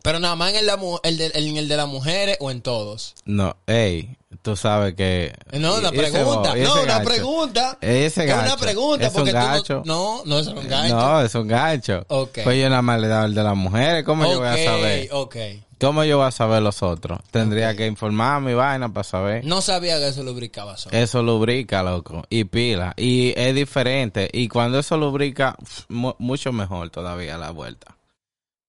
[0.00, 0.56] Pero nada más en
[1.02, 3.14] el de, en el de las mujeres o en todos.
[3.26, 5.34] No, ey, tú sabes que...
[5.52, 6.58] No, una y ese pregunta.
[6.58, 7.04] y no, una gacho.
[7.08, 7.78] pregunta.
[7.80, 9.32] Ese Es una pregunta Es un porque
[9.66, 10.96] tú no- no, no es un gancho.
[10.96, 12.04] No, es un gancho.
[12.08, 12.38] Ok.
[12.44, 14.04] Pues yo nada más le el de las mujeres.
[14.04, 15.08] ¿Cómo yo voy a saber?
[15.12, 15.36] ok.
[15.80, 17.18] ¿Cómo yo voy a saber los otros?
[17.32, 19.44] Tendría que informar mi vaina para saber.
[19.44, 20.96] No sabía que eso lubricaba solo.
[20.96, 22.22] Eso lubrica, loco.
[22.30, 22.94] Y pila.
[22.96, 24.30] Y es diferente.
[24.32, 25.56] Y cuando eso lubrica,
[25.88, 27.96] mucho mejor todavía la vuelta.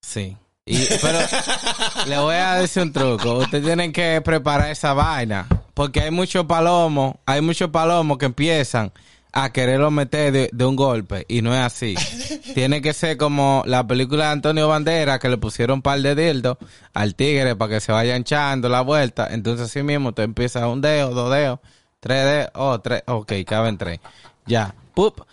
[0.02, 0.36] Sí.
[0.66, 1.20] Y, pero
[2.08, 3.40] le voy a decir un truco.
[3.40, 5.48] Ustedes tienen que preparar esa vaina.
[5.74, 8.92] Porque hay muchos palomos, hay muchos palomos que empiezan
[9.36, 11.26] a quererlo meter de, de un golpe.
[11.28, 11.96] Y no es así.
[12.54, 16.16] Tiene que ser como la película de Antonio Bandera que le pusieron un par de
[16.16, 16.58] dildos
[16.94, 19.28] al tigre para que se vaya echando la vuelta.
[19.32, 21.60] Entonces así mismo tú empiezas un dedo, dos dedos,
[22.00, 24.00] tres dedos, oh, tres, ok, caben tres.
[24.46, 25.26] Ya, pup,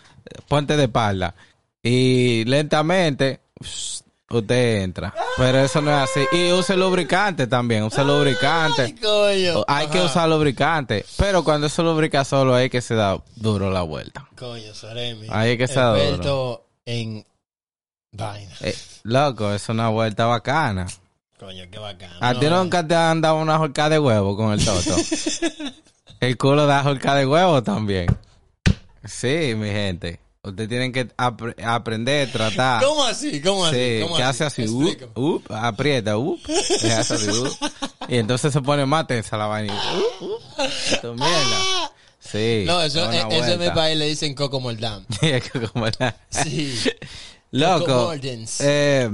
[0.47, 1.35] ponte de espalda.
[1.83, 3.41] Y lentamente
[4.37, 5.13] usted entra.
[5.37, 6.25] Pero eso no es así.
[6.31, 8.83] Y use lubricante también, use lubricante.
[8.83, 9.63] Ay, coño.
[9.67, 11.05] Hay que usar lubricante.
[11.17, 14.27] Pero cuando eso lubrica solo hay que se da duro la vuelta.
[14.37, 15.27] Coño, Saremi.
[15.29, 16.01] Ahí es que está duro.
[16.01, 17.25] Experto en
[18.11, 18.53] vaina.
[18.61, 20.87] Eh, loco, es una vuelta bacana.
[21.39, 22.15] Coño, qué bacano.
[22.19, 24.95] ¿A ti nunca te han dado una horca de huevo con el toto?
[26.19, 28.07] el culo da horca de huevo también.
[29.03, 30.19] Sí, mi gente.
[30.43, 32.83] Ustedes tienen que apre- aprender, tratar.
[32.83, 33.39] ¿Cómo así?
[33.41, 33.75] ¿Cómo así?
[33.75, 36.39] Sí, ¿Cómo que hace así, up, up, aprieta, up,
[36.83, 37.49] y hace así, up,
[38.07, 39.79] y entonces se pone más tensa la vaina.
[40.19, 41.91] up, tu mierda.
[42.23, 42.63] Sí.
[42.65, 45.05] No, eso, eh, una eso en mi país le dicen Coco Moldán.
[45.73, 46.79] Como la- Sí.
[47.49, 47.85] Loco.
[47.85, 48.13] Coco.
[48.59, 49.09] Eh,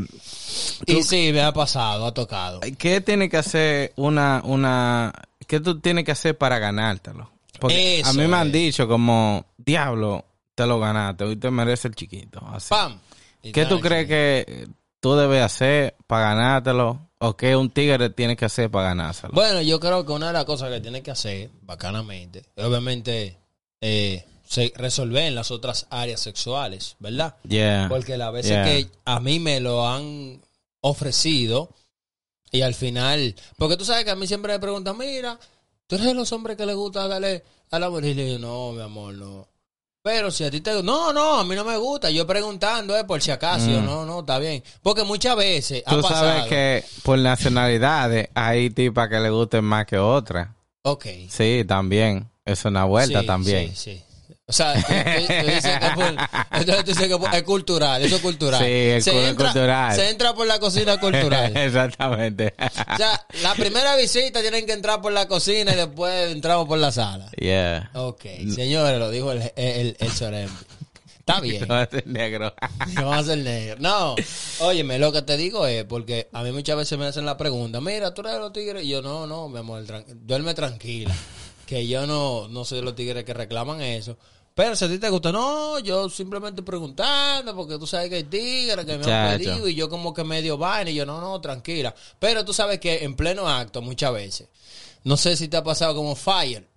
[0.85, 2.59] Y sí, me ha pasado, ha tocado.
[2.77, 5.13] ¿Qué tiene que hacer una, una,
[5.47, 7.31] qué tú tienes que hacer para ganártelo?
[7.59, 8.53] Porque a Eso mí me han es.
[8.53, 10.25] dicho como, diablo,
[10.57, 12.39] te lo ganaste, hoy te mereces el chiquito.
[12.51, 12.69] Así.
[12.69, 12.99] ¡Pam!
[13.43, 14.67] Y ¿Qué tú crees que
[14.99, 16.99] tú debes hacer para ganártelo?
[17.19, 19.33] ¿O qué un tigre tiene que hacer para ganárselo?
[19.33, 23.37] Bueno, yo creo que una de las cosas que tiene que hacer, bacanamente, es obviamente
[23.81, 24.25] eh,
[24.75, 27.35] resolver en las otras áreas sexuales, ¿verdad?
[27.47, 27.85] yeah.
[27.87, 28.63] Porque las veces Yeah.
[28.65, 30.41] que a mí me lo han
[30.81, 31.69] ofrecido
[32.51, 35.39] y al final, porque tú sabes que a mí siempre me preguntan, mira,
[35.85, 38.39] tú eres de los hombres que le gusta darle a la mujer y le digo,
[38.39, 39.47] no, mi amor, no.
[40.03, 42.10] Pero si a ti te no, no, a mí no me gusta.
[42.10, 44.63] Yo preguntando, eh, por si acaso, yo, no, no, está bien.
[44.81, 45.95] Porque muchas veces ha Mm.
[45.95, 46.25] Tú pasado.
[46.27, 50.49] sabes que por nacionalidades hay tipas que le gusten más que otras.
[50.83, 51.05] Ok.
[51.29, 52.29] Sí, también.
[52.45, 53.75] Es una vuelta Sí, también.
[53.75, 54.03] Sí, sí.
[54.49, 56.05] O sea, tú, tú- tú dices que es por-
[56.60, 58.62] entonces tú dices que es cultural, eso es cultural.
[58.62, 59.93] Sí, es se entra, cultural.
[59.95, 61.51] Se entra por la cocina cultural.
[61.57, 62.53] Exactamente.
[62.57, 66.79] O sea, la primera visita tienen que entrar por la cocina y después entramos por
[66.79, 67.29] la sala.
[67.38, 67.91] yeah.
[67.93, 68.21] Ok,
[68.55, 70.53] señores, lo dijo el, el, el Sorembi.
[71.19, 71.67] Está bien.
[71.67, 72.53] No es negro.
[72.93, 73.75] No vas a ser negro.
[73.81, 74.15] No,
[74.60, 77.81] óyeme, lo que te digo es porque a mí muchas veces me hacen la pregunta,
[77.81, 78.86] mira, tú eres de los tigres.
[78.86, 81.13] Y yo, no, no, mi amor, tran- duerme tranquila.
[81.65, 84.17] Que yo no, no soy de los tigres que reclaman eso.
[84.57, 88.23] Pero si a ti te gusta, no, yo simplemente preguntando, porque tú sabes que hay
[88.23, 91.39] tigres que me han pedido y yo como que medio vaina y yo, no, no,
[91.39, 91.93] tranquila.
[92.17, 94.47] Pero tú sabes que en pleno acto muchas veces,
[95.03, 96.67] no sé si te ha pasado como fire,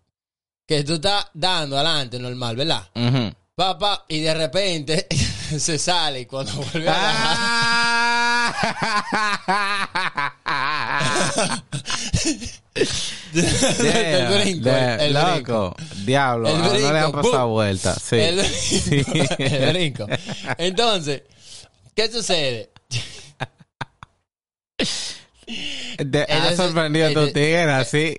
[0.66, 2.86] que tú estás dando adelante normal, ¿verdad?
[2.94, 3.34] Ujú.
[3.54, 5.06] Papá, y de repente
[5.58, 6.94] se sale y cuando vuelve a
[10.52, 11.64] Ah.
[13.34, 15.36] el brinco, el, el brinco.
[15.36, 17.54] loco, diablo, El a uno le han brinco, pasado boom.
[17.54, 18.02] vueltas.
[18.02, 18.16] Sí.
[18.16, 19.04] El, Sí.
[19.38, 20.06] el brinco.
[20.58, 21.22] Entonces,
[21.94, 22.70] ¿qué sucede?
[26.10, 28.16] Te ha sorprendido tu entonces, tigre así.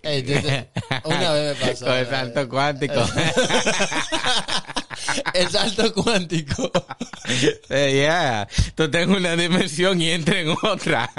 [1.05, 2.93] una vez me pasó, Con el salto cuántico.
[5.33, 6.71] el salto cuántico.
[7.69, 8.47] Eh, yeah.
[8.75, 11.09] Tú tengo una dimensión y entra en otra.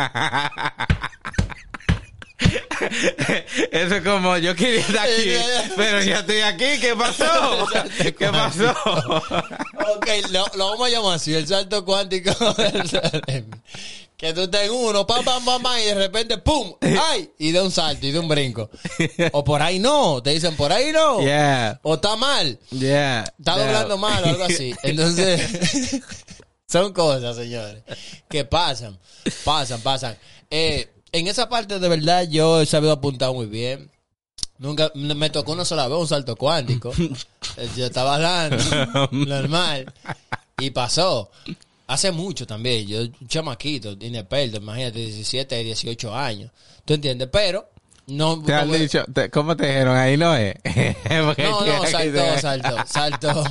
[3.72, 5.34] Eso es como yo quería estar aquí,
[5.76, 6.80] pero ya estoy aquí.
[6.80, 7.68] ¿Qué pasó?
[7.98, 8.70] ¿Qué pasó?
[9.96, 12.32] Ok, lo, lo vamos a llamar así, el salto cuántico.
[14.22, 16.74] Que tú estás en uno, pam, pam, pam, pam, y de repente, ¡pum!
[16.80, 17.28] ¡Ay!
[17.40, 18.70] Y de un salto y de un brinco.
[19.32, 21.20] O por ahí no, te dicen por ahí no.
[21.20, 23.24] Yeah, O está mal, yeah.
[23.36, 24.72] está doblando mal o algo así.
[24.84, 26.00] Entonces,
[26.68, 27.82] son cosas, señores,
[28.28, 28.96] que pasan,
[29.42, 30.16] pasan, pasan.
[30.48, 33.90] Eh, en esa parte de verdad yo he sabido apuntar muy bien.
[34.58, 36.92] Nunca me tocó una sola vez un salto cuántico.
[37.58, 38.56] Eh, Yo estaba hablando
[39.10, 39.92] normal
[40.58, 41.30] y pasó.
[41.86, 42.86] Hace mucho también.
[42.86, 46.50] Yo, chamaquito, inexperto, imagínate, 17, 18 años.
[46.86, 47.28] ¿Tú entiendes?
[47.30, 47.68] Pero,
[48.06, 48.42] no.
[48.42, 49.96] Te han no- dicho, te- ¿cómo te dijeron?
[49.96, 50.54] Ahí no es.
[51.10, 53.44] No, no, saltó, saltó, saltó.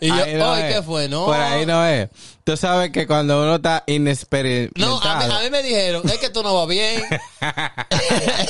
[0.00, 0.74] Y yo, no es.
[0.74, 1.08] ¿qué fue?
[1.08, 1.26] No.
[1.26, 2.08] Por ahí no es.
[2.44, 5.08] Tú sabes que cuando uno está No, inexperimentado.
[5.08, 7.02] a mí, a mí me dijeron, es que tú no vas bien.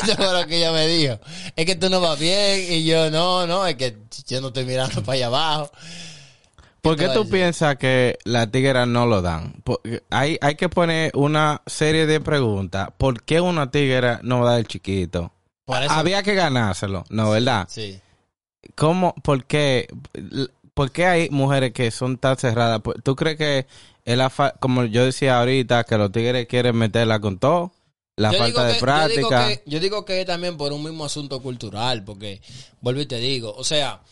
[0.03, 1.19] Eso fue lo que ella me dijo.
[1.57, 2.73] Es que tú no vas bien.
[2.73, 5.71] Y yo, no, no, es que yo no estoy mirando para allá abajo.
[6.81, 9.55] ¿Por qué tú piensas que las tigras no lo dan?
[10.11, 12.89] Hay, hay que poner una serie de preguntas.
[12.99, 15.33] ¿Por qué una tigra no da el chiquito?
[15.67, 17.67] Había que ganárselo, ¿no, verdad?
[17.71, 17.99] Sí.
[18.75, 19.15] ¿Cómo?
[19.23, 19.89] ¿Por qué?
[20.75, 22.81] ¿Por qué hay mujeres que son tan cerradas?
[22.83, 23.67] Pues, ¿Tú crees que
[24.05, 27.73] es la fa- como yo decía ahorita, que los tigres quieren meterla con todo?
[28.17, 29.21] La Yo falta de que- práctica.
[29.21, 32.41] Yo digo, que, yo digo que es también por un mismo asunto cultural, porque,
[32.81, 34.03] vuelvo y te digo, o sea,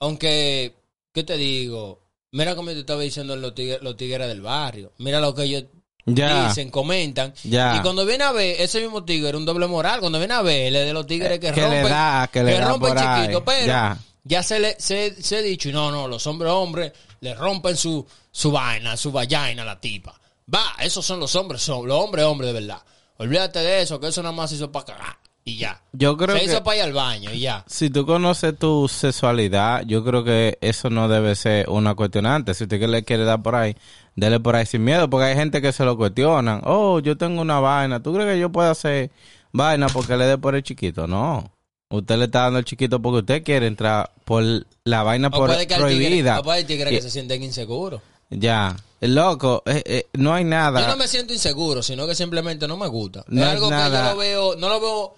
[0.00, 0.74] aunque,
[1.12, 2.00] ¿qué te digo?
[2.32, 4.92] Mira como yo te estaba diciendo los tigres, los tigres del barrio.
[4.98, 5.64] Mira lo que ellos
[6.06, 7.34] ya, dicen, comentan.
[7.44, 7.76] ya.
[7.76, 10.66] Y cuando viene a ver, ese mismo tigre, un doble moral, cuando viene a ver,
[10.68, 13.20] él es de los tigres que, que rompen, le da, que le rompen ahí.
[13.22, 13.98] chiquito, pero Ya.
[14.24, 17.76] ya, se le se, se ha dicho, y no, no, los hombres hombres le rompen
[17.76, 20.18] su, su vaina, su vagina a la tipa.
[20.52, 22.82] Va, esos son los hombres, son los hombres hombres de verdad.
[23.18, 25.18] Olvídate de eso, que eso nada más hizo para cagar.
[25.48, 25.80] Y ya.
[25.94, 27.64] Yo creo se que hizo para ir al baño y ya.
[27.66, 32.52] si tú conoces tu sexualidad, yo creo que eso no debe ser una cuestionante.
[32.52, 33.74] Si usted le quiere dar por ahí,
[34.14, 36.60] dele por ahí sin miedo, porque hay gente que se lo cuestionan.
[36.64, 38.02] Oh, yo tengo una vaina.
[38.02, 39.10] ¿Tú crees que yo puedo hacer
[39.50, 41.06] vaina porque le dé por el chiquito?
[41.06, 41.50] No.
[41.88, 44.44] Usted le está dando el chiquito porque usted quiere entrar por
[44.84, 46.42] la vaina por tigre, prohibida.
[46.66, 48.02] tigre Y- que se sienten inseguros.
[48.28, 48.76] Ya.
[49.00, 50.80] Loco, eh, eh, no hay nada.
[50.80, 53.24] Yo no me siento inseguro, sino que simplemente no me gusta.
[53.28, 55.14] No es algo que yo lo veo, no lo veo.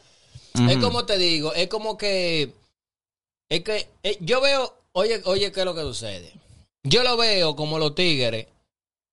[0.55, 2.53] Es como te digo, es como que.
[3.49, 4.75] Es que eh, yo veo.
[4.93, 6.33] Oye, oye, ¿qué es lo que sucede?
[6.83, 8.47] Yo lo veo como los tigres,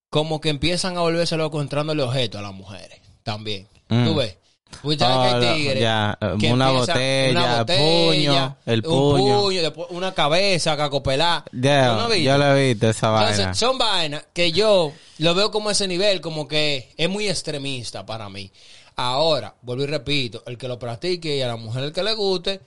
[0.10, 3.00] como que empiezan a volverse locos entrándole objetos a las mujeres.
[3.24, 3.68] También.
[3.90, 4.06] Mm.
[4.06, 4.38] Tú ves.
[4.82, 5.82] Pues sabes que hay tigres.
[5.82, 9.62] ya, eh, que una botella, una el puño, el un puño.
[9.62, 11.44] después una cabeza, cacopelá.
[11.52, 13.54] Ya, ¿Tú no yo lo he visto esa Entonces, vaina.
[13.54, 18.30] son vainas que yo lo veo como ese nivel, como que es muy extremista para
[18.30, 18.52] mí.
[18.98, 22.14] Ahora, vuelvo y repito, el que lo practique y a la mujer el que le
[22.16, 22.60] guste,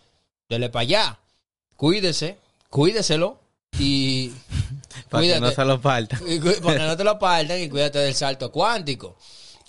[0.48, 1.18] dele para allá.
[1.76, 2.38] Cuídese,
[2.68, 3.38] cuídeselo
[3.78, 4.28] y
[5.10, 5.40] Para que cuídate.
[5.40, 5.76] no se lo
[6.40, 9.16] cu- para que no te lo partan y cuídate del salto cuántico.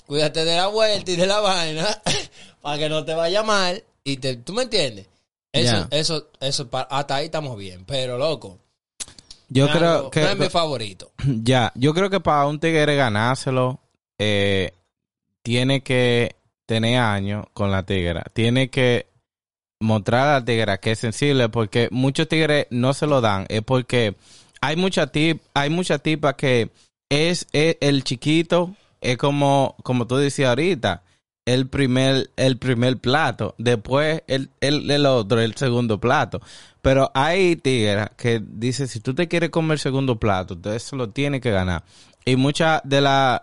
[0.05, 1.87] Cuídate de la vuelta y de la vaina
[2.61, 3.83] para que no te vaya mal.
[4.03, 5.07] Y te, ¿Tú me entiendes?
[5.53, 7.85] Eso, eso, eso, hasta ahí estamos bien.
[7.85, 8.57] Pero, loco,
[9.49, 11.11] Yo creo algo- que no es mi favorito.
[11.43, 13.79] ya, yo creo que para un tigre ganárselo
[14.19, 14.73] eh,
[15.43, 18.23] tiene que tener años con la tigra.
[18.33, 19.07] Tiene que
[19.79, 23.45] mostrar a la tigra que es sensible porque muchos tigres no se lo dan.
[23.49, 24.15] Es porque
[24.61, 26.69] hay mucha tip, hay mucha tipa que
[27.09, 31.03] es, es el chiquito, es como, como tú decías ahorita,
[31.45, 36.41] el primer, el primer plato, después el, el, otro, el segundo plato.
[36.81, 40.95] Pero hay tigres que dice si tú te quieres comer el segundo plato, entonces eso
[40.95, 41.83] lo tienes que ganar.
[42.25, 43.41] Y muchas de las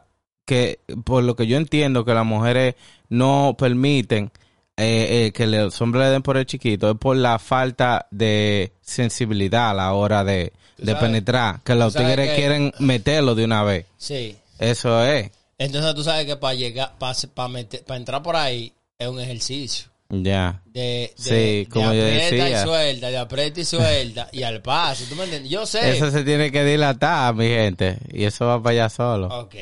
[0.48, 2.74] que, por lo que yo entiendo, que las mujeres
[3.10, 4.32] no permiten
[4.78, 8.72] eh, eh, que los hombres le den por el chiquito, es por la falta de
[8.80, 10.52] sensibilidad a la hora de,
[11.00, 13.84] penetrar, que los tigres que- quieren meterlo de una vez.
[13.98, 14.36] Sí.
[14.58, 15.30] Eso es.
[15.58, 19.88] Entonces tú sabes que para llegar, para, para entrar por ahí es un ejercicio.
[20.10, 20.62] Ya.
[20.64, 22.62] De, de, Sí, de como yo aprieta decía.
[22.62, 25.50] y suelta, de aprieta y suelta, y al paso, ¿tú me entiendes?
[25.50, 25.90] Yo sé.
[25.96, 27.98] Eso se tiene que dilatar, mi gente.
[28.12, 29.26] Y eso va para allá solo.
[29.40, 29.54] Ok.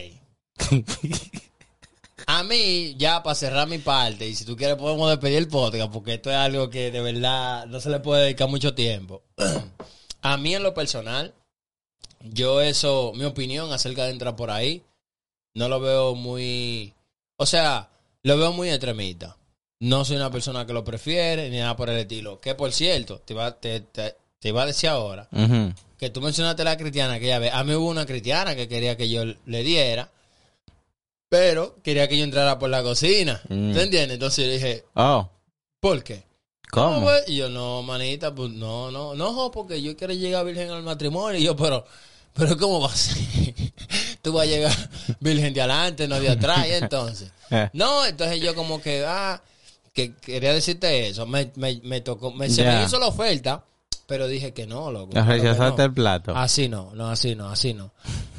[2.28, 5.92] A mí, ya para cerrar mi parte, y si tú quieres podemos despedir el podcast,
[5.92, 9.22] porque esto es algo que de verdad no se le puede dedicar mucho tiempo.
[10.22, 11.34] A mí en lo personal,
[12.20, 14.82] yo eso, mi opinión acerca de entrar por ahí,
[15.54, 16.94] no lo veo muy...
[17.36, 17.90] O sea,
[18.24, 19.36] lo veo muy extremista.
[19.78, 22.40] No soy una persona que lo prefiere, ni nada por el estilo.
[22.40, 25.28] Que por cierto, te iba, te, te- te iba a decir ahora,
[25.98, 27.50] que tú mencionaste la cristiana que ya ve.
[27.52, 30.10] A mí hubo una cristiana que quería que yo le diera,
[31.28, 33.40] pero quería que yo entrara por la cocina.
[33.48, 33.72] Mm.
[33.72, 34.14] ¿Te entiendes?
[34.14, 35.28] Entonces yo dije, Oh,
[35.80, 36.24] ¿por qué?
[36.70, 37.02] ¿cómo?
[37.02, 37.28] pues?
[37.28, 41.38] Y yo, no, manita, pues no, no, no, porque yo quiero llegar virgen al matrimonio.
[41.38, 41.84] Y yo, pero,
[42.32, 43.16] pero ¿cómo va a ser?
[44.22, 44.72] Tú vas a llegar
[45.20, 47.30] virgen de adelante, no de atrás, y entonces.
[47.48, 47.70] Eh.
[47.74, 49.40] No, entonces yo como que, ah,
[49.92, 51.26] que quería decirte eso.
[51.26, 53.62] Me, me, me tocó, me, se me hizo la oferta,
[54.08, 55.14] pero dije que no, loco.
[55.14, 55.84] ¿Nos claro que rechazaste no.
[55.84, 56.36] el plato?
[56.36, 57.92] Así no, no, así no, así no.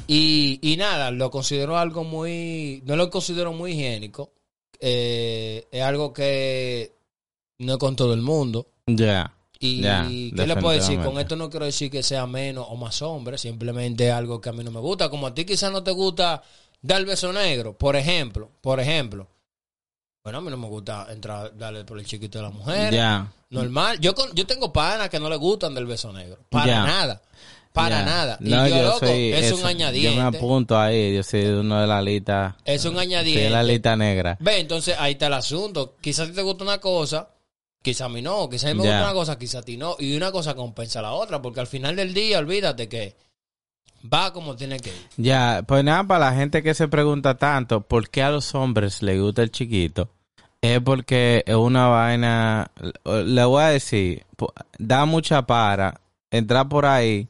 [0.08, 4.32] Y, y nada, lo considero algo muy, no lo considero muy higiénico.
[4.80, 6.94] Eh, es algo que
[7.60, 8.68] no es con todo el mundo.
[8.86, 9.34] Ya.
[9.60, 11.00] Y Ya, ¿qué le puedo decir?
[11.02, 14.54] Con esto no quiero decir que sea menos o más hombre, simplemente algo que a
[14.54, 15.10] mí no me gusta.
[15.10, 16.44] Como a ti quizás no te gusta
[16.82, 19.28] dar beso negro, por ejemplo, por ejemplo.
[20.24, 22.94] Bueno, a mí no me gusta entrar, darle por el chiquito de la mujer.
[22.94, 23.32] Ya.
[23.50, 24.00] Normal.
[24.00, 26.40] Yo con, yo tengo panas que no le gustan del beso negro.
[26.50, 27.22] Para nada.
[27.78, 28.38] Para nada.
[28.42, 30.38] Y No, yo, loco, soy es eso, un Yo me añadiente.
[30.38, 31.16] apunto ahí.
[31.16, 32.56] Yo soy uno de la lista.
[32.66, 33.44] Es un Soy añadiente.
[33.44, 34.38] de la lista negra.
[34.40, 35.96] Ve, entonces ahí está el asunto.
[36.02, 37.30] Quizás te gusta una cosa,
[37.82, 38.50] quizás a mí no.
[38.50, 39.96] Quizás a mí me gusta una cosa, quizás a ti no.
[40.00, 43.16] Y una cosa compensa a la otra, porque al final del día, olvídate que
[44.14, 45.08] va como tiene que ir.
[45.18, 49.02] Ya, pues nada, para la gente que se pregunta tanto, ¿por qué a los hombres
[49.02, 50.10] les gusta el chiquito?
[50.62, 52.72] Es porque es una vaina,
[53.06, 54.26] le voy a decir,
[54.80, 57.28] da mucha para, entrar por ahí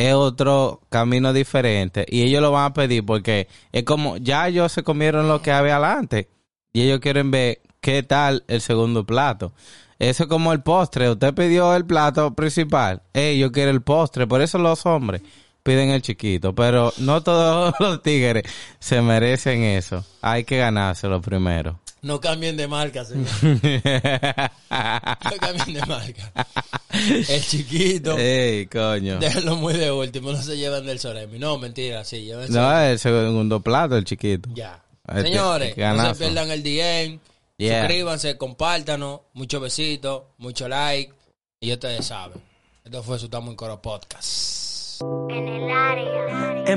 [0.00, 4.72] es otro camino diferente y ellos lo van a pedir porque es como, ya ellos
[4.72, 6.30] se comieron lo que había adelante
[6.72, 9.52] y ellos quieren ver qué tal el segundo plato.
[9.98, 14.26] Eso es como el postre, usted pidió el plato principal, Ey, yo quiero el postre,
[14.26, 15.20] por eso los hombres
[15.62, 18.44] piden el chiquito, pero no todos los tigres
[18.78, 20.02] se merecen eso.
[20.22, 21.78] Hay que ganárselo primero.
[22.02, 23.28] No cambien de marca, señor.
[24.70, 26.46] No cambien de marca.
[26.92, 28.16] El chiquito.
[28.16, 29.18] Ey, coño.
[29.18, 31.38] Déjenlo muy de último, no se llevan del Soremi.
[31.38, 32.52] No, mentira, sí, llévense.
[32.52, 34.48] No, es el segundo plato, el chiquito.
[34.54, 34.82] Ya.
[35.08, 37.18] Este, Señores, no se pierdan el DM.
[37.56, 37.82] Yeah.
[37.82, 39.20] Suscríbanse, compártanos.
[39.34, 41.12] Muchos besitos, mucho like.
[41.60, 42.40] Y ya ustedes saben.
[42.84, 45.02] Esto fue Sutamo en Coro Podcast.
[45.30, 45.46] En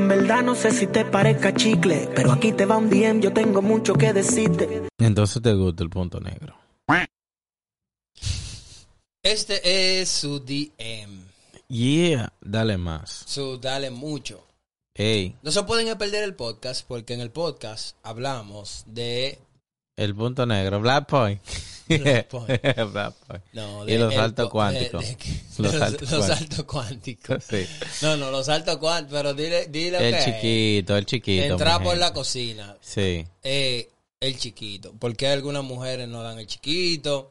[0.08, 3.62] verdad no sé si te parezca chicle, pero aquí te va un DM, yo tengo
[3.62, 4.88] mucho que decirte.
[4.98, 6.56] Entonces te gusta el punto negro.
[9.26, 11.24] Este es su DM.
[11.69, 13.24] Yeah, dale más.
[13.26, 14.46] Su dale mucho.
[14.96, 19.39] Ey, No se pueden perder el podcast porque en el podcast hablamos de
[19.97, 21.41] el punto negro, Black Point.
[21.88, 22.62] Black Point.
[22.91, 23.43] Black Point.
[23.53, 25.01] No, Y los el saltos cuánticos.
[25.06, 27.43] de- de Los saltos cuánticos.
[27.49, 27.65] Sí.
[28.01, 29.19] No, no, los saltos cuánticos.
[29.19, 31.43] Pero dile, dile El que chiquito, el chiquito.
[31.45, 32.75] Entrar por la cocina.
[32.82, 33.25] Sí.
[33.43, 34.93] Eh, el chiquito.
[34.93, 37.29] ¿Por qué algunas mujeres no dan el chiquito?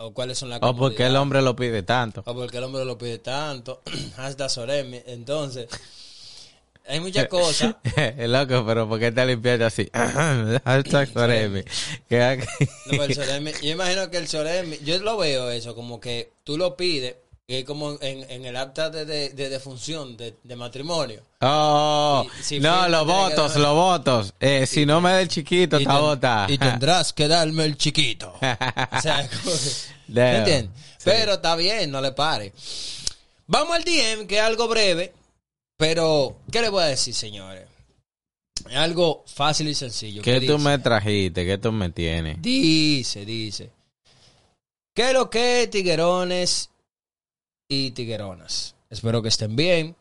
[0.00, 1.16] ¿O cuáles son las O porque el comodidades?
[1.22, 2.22] hombre lo pide tanto.
[2.26, 3.82] O porque el hombre lo pide tanto.
[4.16, 5.00] Hasta Soremi.
[5.06, 5.66] Entonces,
[6.88, 7.74] hay muchas cosas.
[8.18, 9.90] Loco, pero ¿por qué te limpiaste así?
[10.64, 11.62] Hashtag Soremi.
[12.08, 12.44] Que-
[12.86, 16.56] No, el Soremi- yo imagino que el Soremi, yo lo veo eso, como que tú
[16.58, 20.56] lo pides, y es como en, en el acta de, de, de defunción, de, de
[20.56, 21.22] matrimonio.
[21.40, 24.34] Oh, Y- si no, los que votos, darme- los votos.
[24.40, 26.52] Eh, si no me da el chiquito, está votado.
[26.52, 28.34] y tendrás que darme el chiquito.
[28.40, 30.36] O sea, es como que- ¿me Damn.
[30.36, 30.70] entiendes?
[30.98, 31.04] Sí.
[31.04, 32.52] Pero está bien, no le pare.
[33.46, 35.14] Vamos al DM, que es algo breve,
[35.78, 37.66] pero ¿qué le voy a decir, señores?
[38.68, 40.20] Es algo fácil y sencillo.
[40.20, 40.58] ¿Qué tú dice?
[40.58, 41.46] me trajiste?
[41.46, 42.42] ¿Qué tú me tienes?
[42.42, 43.70] Dice, dice.
[44.94, 46.68] ¿Qué lo que, tiguerones
[47.68, 48.74] y tigueronas?
[48.90, 49.94] Espero que estén bien.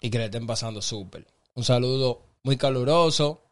[0.00, 1.26] y que le estén pasando súper.
[1.54, 3.42] Un saludo muy caluroso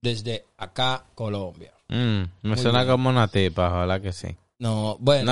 [0.00, 1.72] desde acá, Colombia.
[1.88, 2.92] Mm, me Muy suena bien.
[2.92, 4.28] como una tipa, ojalá que sí.
[4.60, 5.24] No, bueno,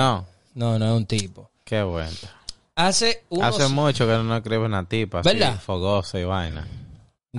[0.55, 1.49] No, no, no, es un tipo.
[1.63, 2.11] qué bueno.
[2.77, 3.59] Hace unos...
[3.59, 5.59] Hace mucho que no escribe una tipa así, ¿Verdad?
[5.59, 6.65] fogosa y vaina.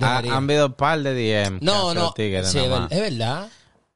[0.01, 1.59] Ha- han habido un par de DM.
[1.61, 2.69] No, no, tigres sí, es,
[2.99, 3.49] verdad.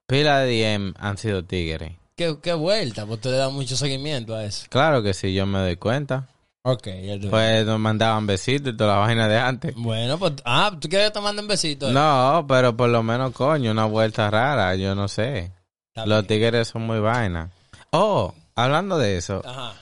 [0.07, 1.91] Pila de DM han sido tigres.
[2.15, 4.65] Qué, qué vuelta, pues tú le das mucho seguimiento a eso.
[4.69, 6.27] Claro que sí, yo me doy cuenta.
[6.63, 9.75] Ok, ya Pues nos mandaban besitos y toda la vaina de antes.
[9.75, 11.91] Bueno, pues, ah, ¿tú quieres que te manden besitos?
[11.91, 15.51] No, pero por lo menos, coño, una vuelta rara, yo no sé.
[15.89, 16.39] Está Los bien.
[16.39, 17.49] tigres son muy vainas.
[17.91, 19.73] Oh, hablando de eso, Ajá.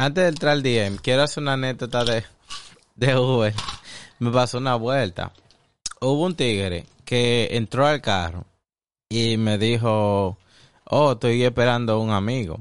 [0.00, 2.24] Antes de entrar al DM, quiero hacer una anécdota de,
[2.96, 3.54] de Uber.
[4.18, 5.32] Me pasó una vuelta.
[6.00, 8.46] Hubo un tigre que entró al carro
[9.10, 10.38] y me dijo,
[10.84, 12.60] oh, estoy esperando a un amigo.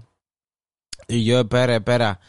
[1.08, 2.20] Y yo, espera, espera.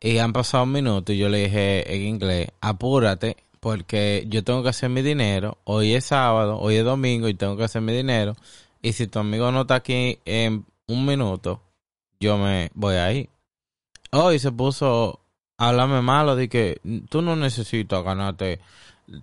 [0.00, 4.62] Y han pasado un minuto y yo le dije en inglés, apúrate porque yo tengo
[4.62, 5.56] que hacer mi dinero.
[5.64, 8.36] Hoy es sábado, hoy es domingo y tengo que hacer mi dinero.
[8.82, 11.62] Y si tu amigo no está aquí en un minuto,
[12.20, 13.30] yo me voy ahí.
[14.12, 15.20] Hoy se puso
[15.58, 18.60] a hablarme malo de que tú no necesitas ganarte.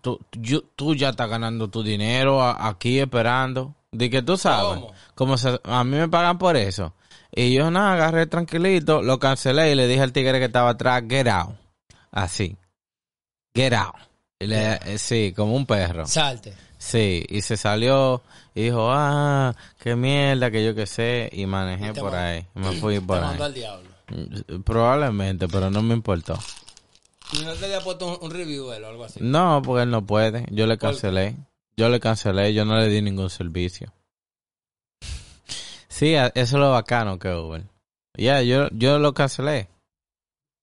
[0.02, 3.74] Tú, yo- tú ya estás ganando tu dinero a- aquí esperando.
[3.92, 4.80] De que tú sabes.
[4.82, 4.94] ¿Cómo?
[5.16, 6.94] Como se- a mí me pagan por eso.
[7.32, 11.04] Y yo nada, agarré tranquilito, lo cancelé y le dije al tigre que estaba atrás,
[11.08, 11.56] get out.
[12.12, 12.58] Así.
[13.56, 13.96] Get out.
[14.40, 16.06] Y le- eh, sí, como un perro.
[16.08, 16.54] Salte.
[16.78, 18.22] Sí, y se salió
[18.54, 22.46] y dijo, ah, qué mierda, que yo qué sé, y manejé Y por man- ahí.
[22.54, 23.30] Me fui por Te ahí.
[23.30, 23.85] mandó al diablo.
[24.08, 26.38] Mm, Probablemente, pero no me importó.
[27.34, 29.20] ¿Y no te había puesto un, un review él o algo así?
[29.22, 30.46] No, porque él no puede.
[30.52, 31.36] Yo le cancelé.
[31.78, 33.92] Yo le cancelé, yo no le di ningún servicio.
[35.88, 37.64] Sí, eso es lo bacano que Uber.
[38.18, 39.70] Ya, yo, yo lo cancelé.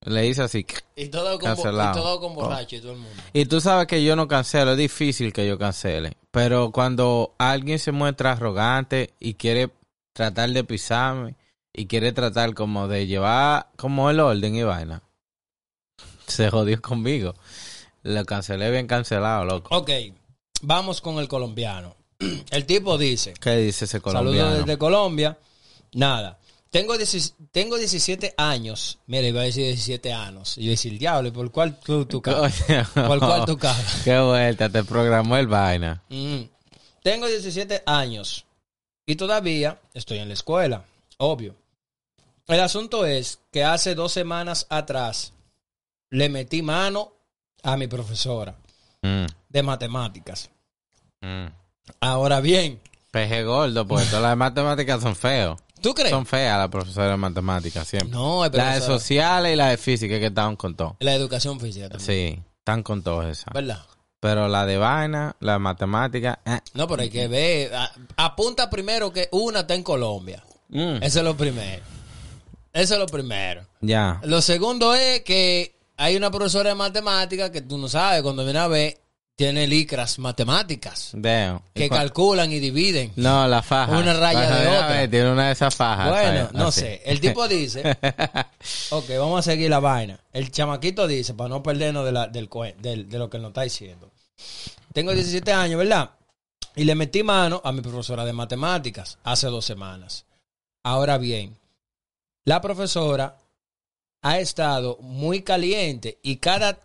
[0.05, 0.67] Le hice así.
[0.97, 1.95] Y todo con, bo- y Cancelado.
[2.03, 2.35] todo con Oh.
[2.35, 3.23] borracho y todo el mundo.
[3.33, 6.17] Y tú sabes que yo no cancelo, es difícil que yo cancele.
[6.31, 9.71] Pero cuando alguien se muestra arrogante y quiere
[10.13, 11.37] tratar de pisarme
[11.73, 15.03] y quiere tratar como de llevar como el orden y vaina,
[16.27, 17.35] se jodió conmigo.
[18.03, 19.77] Lo cancelé bien cancelado, loco.
[19.77, 19.91] Ok,
[20.63, 21.97] vamos con el colombiano.
[22.51, 24.55] El tipo dice, ¿Qué dice ese saludos colombiano?
[24.55, 25.39] desde Colombia.
[25.95, 26.39] Nada,
[26.73, 28.99] tengo, 10 tengo 17 años.
[29.07, 30.57] Mira, iba a decir 17 años.
[30.57, 32.63] Y yo el diablo, ¿y por cuál tú, cagas?
[32.95, 33.09] Coño.
[33.09, 34.01] ¿Por cuál tú cagas?
[34.05, 36.03] Qué vuelta, te programó el vaina.
[36.09, 36.45] Mm.
[37.03, 38.47] Tengo 17 años
[39.05, 40.85] y todavía estoy en la escuela,
[41.19, 41.62] obvio.
[42.49, 45.33] El asunto es que hace dos semanas atrás
[46.11, 47.13] le metí mano
[47.63, 48.57] a mi profesora
[49.05, 50.51] Mm, de matemáticas.
[51.21, 51.47] mm.
[52.01, 52.81] Ahora bien,
[53.11, 55.61] Peje gordo, porque todas las matemáticas son feos.
[55.83, 56.11] ¿tú crees?
[56.11, 58.11] Son feas las profesoras de matemáticas siempre.
[58.11, 60.97] No, es Las de sociales y las de física que estaban con todo.
[61.01, 62.07] la educación física también.
[62.07, 63.53] Sí, están con todas esas.
[63.53, 63.83] ¿Verdad?
[64.21, 66.61] Pero la de vaina, la de matemática, eh.
[66.75, 67.73] No, pero hay que ver.
[68.17, 70.45] Apunta primero que una está en Colombia.
[70.69, 71.83] Mm, Eso es lo primero.
[72.73, 73.67] Eso es lo primero.
[73.81, 74.21] ya.
[74.25, 78.59] Lo segundo es que hay una profesora de matemáticas que tú no sabes, cuando viene
[78.59, 78.99] a ver,
[79.35, 81.63] tiene licras matemáticas Veo.
[81.75, 83.13] que ¿Y cua- calculan y dividen.
[83.17, 83.99] No, la faja.
[83.99, 84.89] Una raya de otra.
[84.89, 86.09] ver, Tiene una de esas fajas.
[86.11, 86.81] Bueno, no Así.
[86.81, 87.03] sé.
[87.05, 87.83] El tipo dice,
[88.91, 90.19] ok, vamos a seguir la vaina.
[90.33, 92.49] El chamaquito dice, para no perdernos de, la, del,
[92.81, 94.11] del- de lo que nos está diciendo.
[94.93, 96.11] Tengo 17 años, ¿verdad?
[96.77, 100.25] Y le metí mano a mi profesora de matemáticas hace dos semanas.
[100.85, 101.57] Ahora bien,
[102.45, 103.37] la profesora
[104.23, 106.79] ha estado muy caliente y cada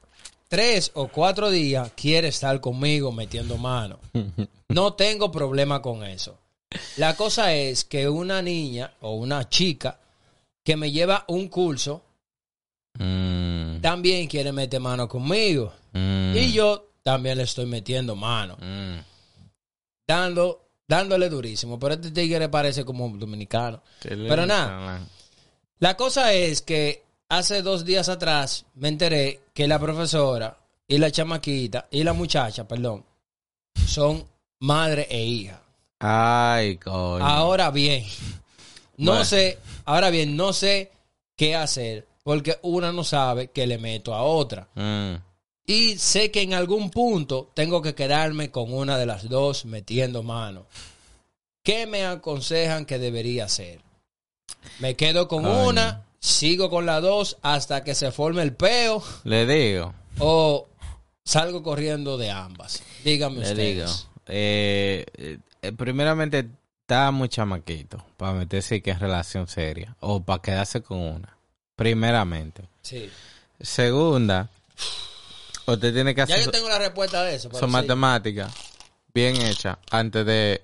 [0.47, 3.99] tres o cuatro días quiere estar conmigo metiendo mano.
[4.69, 6.37] No tengo problema con eso.
[6.97, 9.97] La cosa es que una niña o una chica
[10.65, 12.03] que me lleva un curso
[12.99, 15.71] Mm, también quiere meter mano conmigo.
[15.93, 18.57] mm, Y yo también le estoy metiendo mano.
[18.59, 18.97] mm.
[20.07, 21.77] Dando, dándole durísimo.
[21.79, 23.81] Pero este tigre parece como un dominicano.
[24.01, 25.07] Pero nada.
[25.79, 30.57] La cosa es que hace dos días atrás me enteré que la profesora
[30.87, 33.05] y la chamaquita y la muchacha, perdón,
[33.85, 34.25] son
[34.59, 35.61] madre e hija.
[35.99, 37.25] Ay, coño.
[37.25, 38.05] Ahora bien,
[38.97, 39.25] no Bueno.
[39.25, 40.91] sé, ahora bien, no sé
[41.35, 44.67] qué hacer porque una no sabe que le meto a otra.
[44.75, 45.15] Mm.
[45.65, 50.23] Y sé que en algún punto tengo que quedarme con una de las dos metiendo
[50.23, 50.65] mano.
[51.61, 53.81] ¿Qué me aconsejan que debería hacer?
[54.79, 55.67] Me quedo con Coño.
[55.67, 60.67] una, sigo con la dos hasta que se forme el peo Le digo, o
[61.23, 62.81] salgo corriendo de ambas.
[63.03, 63.75] Díganme le ustedes.
[63.75, 63.87] digo.
[64.27, 65.05] Eh,
[65.61, 66.47] eh, primeramente,
[66.81, 71.37] está muy chamaquito para meterse que en relación seria o para quedarse con una.
[71.75, 72.67] Primeramente.
[72.81, 73.09] Sí.
[73.59, 74.49] Segunda,
[75.65, 77.49] Usted tiene que Ya hacer yo tengo la respuesta de eso.
[77.49, 77.71] pero su sí.
[77.71, 78.49] matemática
[79.13, 80.63] bien hecha antes de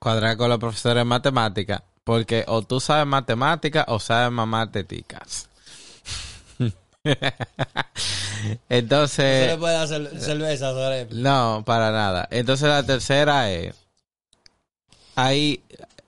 [0.00, 1.84] cuadrar con la profesora de matemática.
[2.04, 5.48] Porque o tú sabes matemática o sabes mamar teticas.
[7.04, 7.10] Se
[8.48, 12.28] le Entonces, puede hacer cerveza sobre no, para nada.
[12.30, 13.74] Entonces la tercera es,
[15.14, 15.62] ahí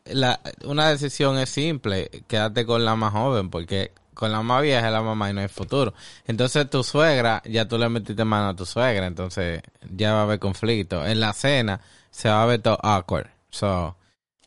[0.05, 4.87] la, una decisión es simple, quédate con la más joven porque con la más vieja
[4.87, 5.95] es la mamá y no hay futuro.
[6.27, 10.23] Entonces tu suegra, ya tú le metiste mano a tu suegra, entonces ya va a
[10.23, 11.05] haber conflicto.
[11.05, 11.81] En la cena
[12.11, 13.29] se va a ver todo awkward.
[13.51, 13.97] So,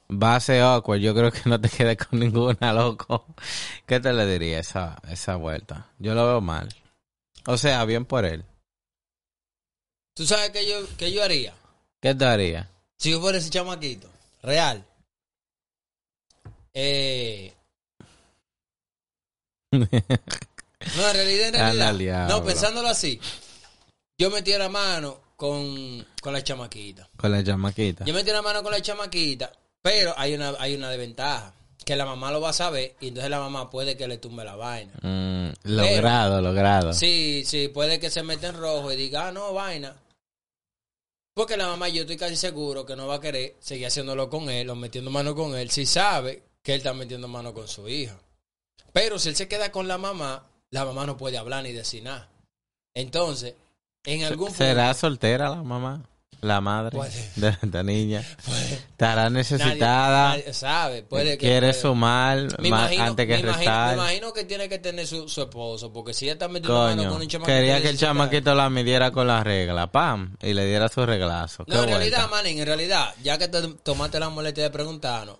[0.09, 0.99] va a ser awkward.
[0.99, 3.25] Yo creo que no te quedes con ninguna, loco.
[3.85, 5.91] ¿Qué te le diría esa, esa vuelta?
[5.99, 6.69] Yo lo veo mal.
[7.45, 8.43] O sea, bien por él.
[10.13, 11.53] ¿Tú sabes qué yo, qué yo haría?
[12.01, 12.69] ¿Qué te haría?
[12.97, 14.09] Si yo fuera ese chamaquito,
[14.41, 14.83] real.
[16.73, 17.53] Eh,
[19.71, 22.29] no, en realidad, en realidad.
[22.29, 23.19] No, pensándolo así.
[24.17, 27.09] Yo metiera mano con, con la chamaquita.
[27.15, 28.05] Con la chamaquita.
[28.05, 29.51] Yo metiera mano con la chamaquita,
[29.87, 31.53] pero hay una, hay una desventaja.
[31.85, 34.43] Que la mamá lo va a saber y entonces la mamá puede que le tumbe
[34.43, 34.91] la vaina.
[35.01, 36.91] Mm, logrado, logrado.
[36.91, 39.95] Sí, sí, puede que se meta en rojo y diga, ah, no, vaina.
[41.33, 44.49] Porque la mamá, yo estoy casi seguro que no va a querer seguir haciéndolo con
[44.49, 47.87] él o metiendo mano con él si sabe que él está metiendo mano con su
[47.87, 48.19] hija.
[48.91, 52.03] Pero si él se queda con la mamá, la mamá no puede hablar ni decir
[52.03, 52.29] nada.
[52.93, 53.55] Entonces,
[54.03, 56.03] en algún ¿Será soltera la mamá?
[56.41, 57.31] La madre Puede.
[57.35, 58.19] de esta niña.
[58.91, 60.29] Estará necesitada.
[60.37, 61.81] nadie sabe, puede que quiere puede.
[61.81, 63.87] sumar Me más imagino, antes que me imagino- restar.
[63.97, 67.09] me imagino que tiene que tener su, su esposo, porque si ella está metiendo mano
[67.09, 70.35] con un chamaquito quería que el 17 años- chamaquito la midiera con la regla, pam,
[70.41, 71.65] y le diera su reglazo.
[71.65, 71.97] Qué No, en vuelta.
[71.97, 75.37] realidad, manín, en realidad, ya que te tomaste la molestia de preguntarnos,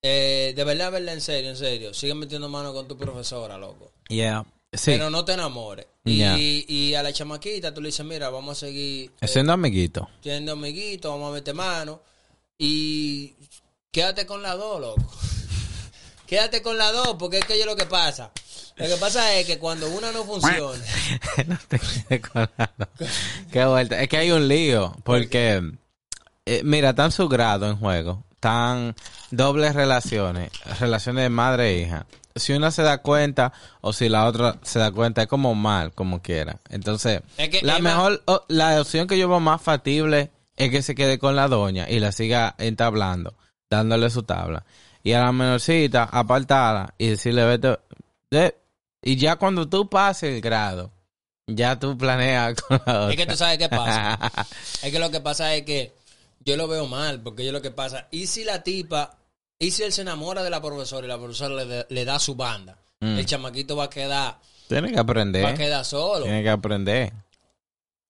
[0.00, 3.92] eh, de verdad, verdad, en serio, en serio, sigue metiendo mano con tu profesora, loco.
[4.08, 4.44] Yeah.
[4.72, 5.86] Sí, Pero no te enamores.
[6.04, 10.08] Y, y a la chamaquita tú le dices, mira, vamos a seguir eh, siendo amiguito.
[10.22, 12.02] siendo amiguitos, vamos a meter mano.
[12.58, 13.34] Y
[13.90, 15.02] quédate con las dos, loco.
[16.26, 18.30] quédate con las dos, porque es que yo lo que pasa.
[18.76, 20.84] Lo que pasa es que cuando una no funciona,
[21.46, 22.70] no te quedes con la-
[23.50, 24.00] Qué vuelta.
[24.02, 25.62] Es que hay un lío, porque,
[26.46, 28.94] eh, mira, están su grado en juego, están
[29.30, 30.50] dobles relaciones,
[30.80, 32.06] relaciones de madre e hija.
[32.36, 35.92] Si una se da cuenta o si la otra se da cuenta, es como mal,
[35.92, 36.58] como quiera.
[36.70, 40.94] Entonces, Es que la mejor, la opción que yo veo más factible es que se
[40.94, 43.34] quede con la doña y la siga entablando,
[43.70, 44.64] dándole su tabla.
[45.02, 47.78] Y a la menorcita, apartarla y decirle, vete,
[48.30, 48.56] de-
[49.02, 50.90] y ya cuando tú pases el grado,
[51.46, 53.10] ya tú planeas con la otra.
[53.10, 54.18] es que tú sabes qué pasa.
[54.82, 55.92] Es que lo que pasa es que
[56.48, 59.16] yo lo veo mal, porque yo lo que pasa, y si la tipa,
[59.58, 62.34] y si él se enamora de la profesora y la profesora le, le da su
[62.34, 63.18] banda, Mm.
[63.18, 65.54] el chamaquito va a quedar, Tiene que va a aprender.
[65.56, 66.24] quedar solo.
[66.24, 67.12] Tiene que aprender.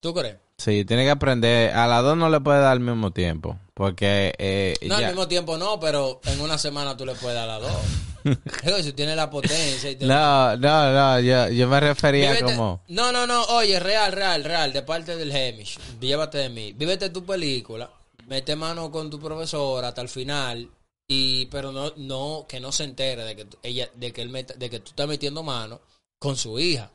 [0.01, 0.37] ¿Tú crees?
[0.57, 1.75] Sí, tiene que aprender.
[1.75, 3.59] A las dos no le puede dar al mismo tiempo.
[3.75, 7.37] Porque eh, No, ya- al mismo tiempo no, pero en una semana tú le puedes
[7.37, 7.83] dar a las dos.
[8.65, 11.21] Digo, si tiene la potencia y tiene- No, no, no.
[11.21, 12.81] Yo, yo me refería Vívete- como...
[12.89, 16.73] No, no, no, oye, real, real, real, de parte del Hemish, llévate de mí.
[16.73, 17.89] Vívete tu película,
[18.29, 20.71] mete mano con tu profesora hasta el final,
[21.09, 24.55] y pero no, no, que no se entere de que ella, de que él meta-
[24.55, 25.81] de que tú estás metiendo mano
[26.19, 26.91] con su hija.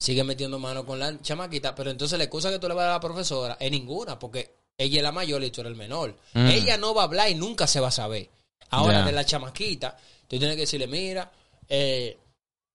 [0.00, 2.86] Sigue metiendo mano con la chamaquita, pero entonces la excusa que tú le vas a
[2.86, 5.76] dar a la profesora es ninguna, porque ella es la mayor y tú eres el
[5.78, 6.16] menor.
[6.34, 6.46] Mm.
[6.46, 8.30] Ella no va a hablar y nunca se va a saber.
[8.70, 9.96] Ahora, de la chamaquita,
[10.28, 11.32] tú tienes que decirle, mira,
[11.68, 12.16] eh,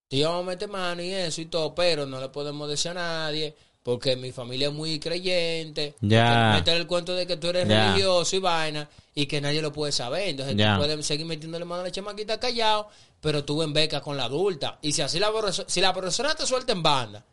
[0.09, 2.95] te íbamos a meter mano y eso y todo, pero no le podemos decir a
[2.95, 5.93] nadie porque mi familia es muy creyente.
[6.01, 6.53] Ya.
[6.55, 7.87] Meter el cuento de que tú eres Ya.
[7.89, 10.29] religioso y vaina y que nadie lo puede saber.
[10.29, 10.75] Entonces Ya.
[10.75, 12.87] tú puedes seguir metiéndole mano a la chamaquita callado,
[13.21, 14.79] pero tú en beca con la adulta.
[14.81, 15.29] Y si así la
[15.67, 17.25] si la profesora te suelta en banda,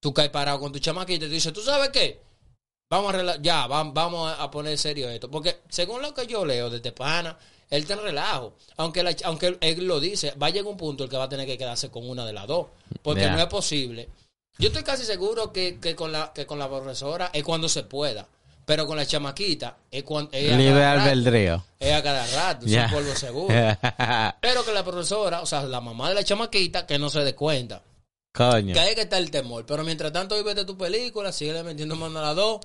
[0.00, 2.20] tú caes parado con tu chamaquita y te dice, ¿tú sabes qué?
[2.90, 5.30] Vamos a ya, vam- vamos a poner serio esto.
[5.30, 7.36] Porque según lo que yo leo de Tepana,
[7.68, 8.54] él te relajo.
[8.78, 11.28] Aunque, la- aunque él, lo dice, va a llegar un punto el que va a
[11.28, 12.68] tener que quedarse con una de las dos.
[13.02, 14.08] Porque no es posible.
[14.58, 17.84] Yo estoy casi seguro que, que con la, que con la profesora es cuando se
[17.84, 18.26] pueda.
[18.64, 21.64] Pero con la chamaquita es cuando es Libre albedrío.
[21.80, 23.48] Es a cada rato, es un polvo seguro.
[24.42, 27.34] Pero que la profesora, o sea, la mamá de la chamaquita, que no se dé
[27.34, 27.80] cuenta.
[28.30, 28.74] Coño.
[28.74, 29.64] Que ahí que está el temor.
[29.64, 32.60] Pero mientras tanto, vete tu película, sigue metiendo mano a las dos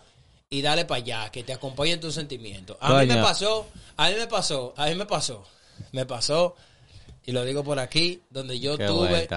[0.50, 2.76] y dale para allá, que te acompañen tus sentimientos.
[2.82, 3.16] A mí Coño.
[3.16, 5.46] me pasó, a mí me pasó, a mí me pasó,
[5.94, 6.56] me pasó,
[7.26, 9.28] y lo digo por aquí, donde yo Qué tuve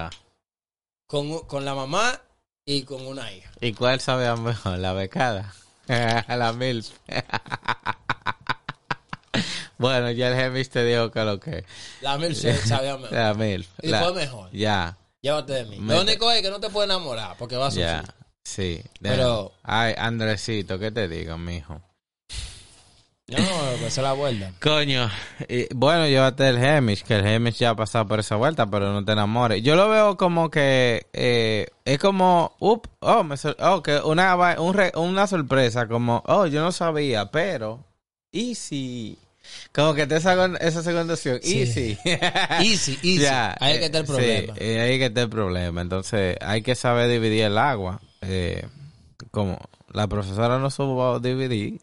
[1.07, 2.21] con, con la mamá
[2.67, 3.49] y con una hija.
[3.61, 4.77] ¿Y cuál sabe mejor?
[4.77, 5.53] ¿La becada?
[5.87, 6.85] la mil.
[9.77, 11.63] bueno, ya el Gemis te dijo que lo que.
[12.01, 13.13] La mil se sabía mejor.
[13.17, 13.65] La mil.
[13.81, 14.51] Y La- fue mejor.
[14.51, 14.97] Ya.
[15.21, 15.79] Llévate de mí.
[15.79, 17.99] Me- Lo único es que no te puedes enamorar, porque vas a Ya.
[18.01, 18.13] sufrir.
[18.43, 18.83] sí.
[19.01, 21.81] Pero- Ay, Andresito, ¿qué te digo, mijo?
[23.29, 23.37] No,
[23.79, 24.53] que se la vuelta.
[24.61, 25.09] Coño,
[25.49, 28.93] y, bueno, llévate el Hemish, que el Hemish ya ha pasado por esa vuelta, pero
[28.93, 29.61] no te enamores.
[29.63, 34.33] Yo lo veo como que eh, es como, up, oh, me sor- oh, que una,
[34.37, 37.83] va- un re- una sorpresa, como, oh, yo no sabía, pero,
[38.31, 39.17] easy.
[39.73, 41.59] Como que te esa, esa segunda opción, Sí.
[41.61, 41.97] easy.
[42.59, 43.25] Easy, easy.
[43.59, 44.53] Ahí es que está el eh, problema.
[44.53, 45.81] Sí, eh, ahí que está el problema.
[45.81, 47.99] Entonces, hay que saber dividir el agua.
[48.21, 48.65] Eh,
[49.31, 49.57] como
[49.91, 51.79] la profesora no supo dividir,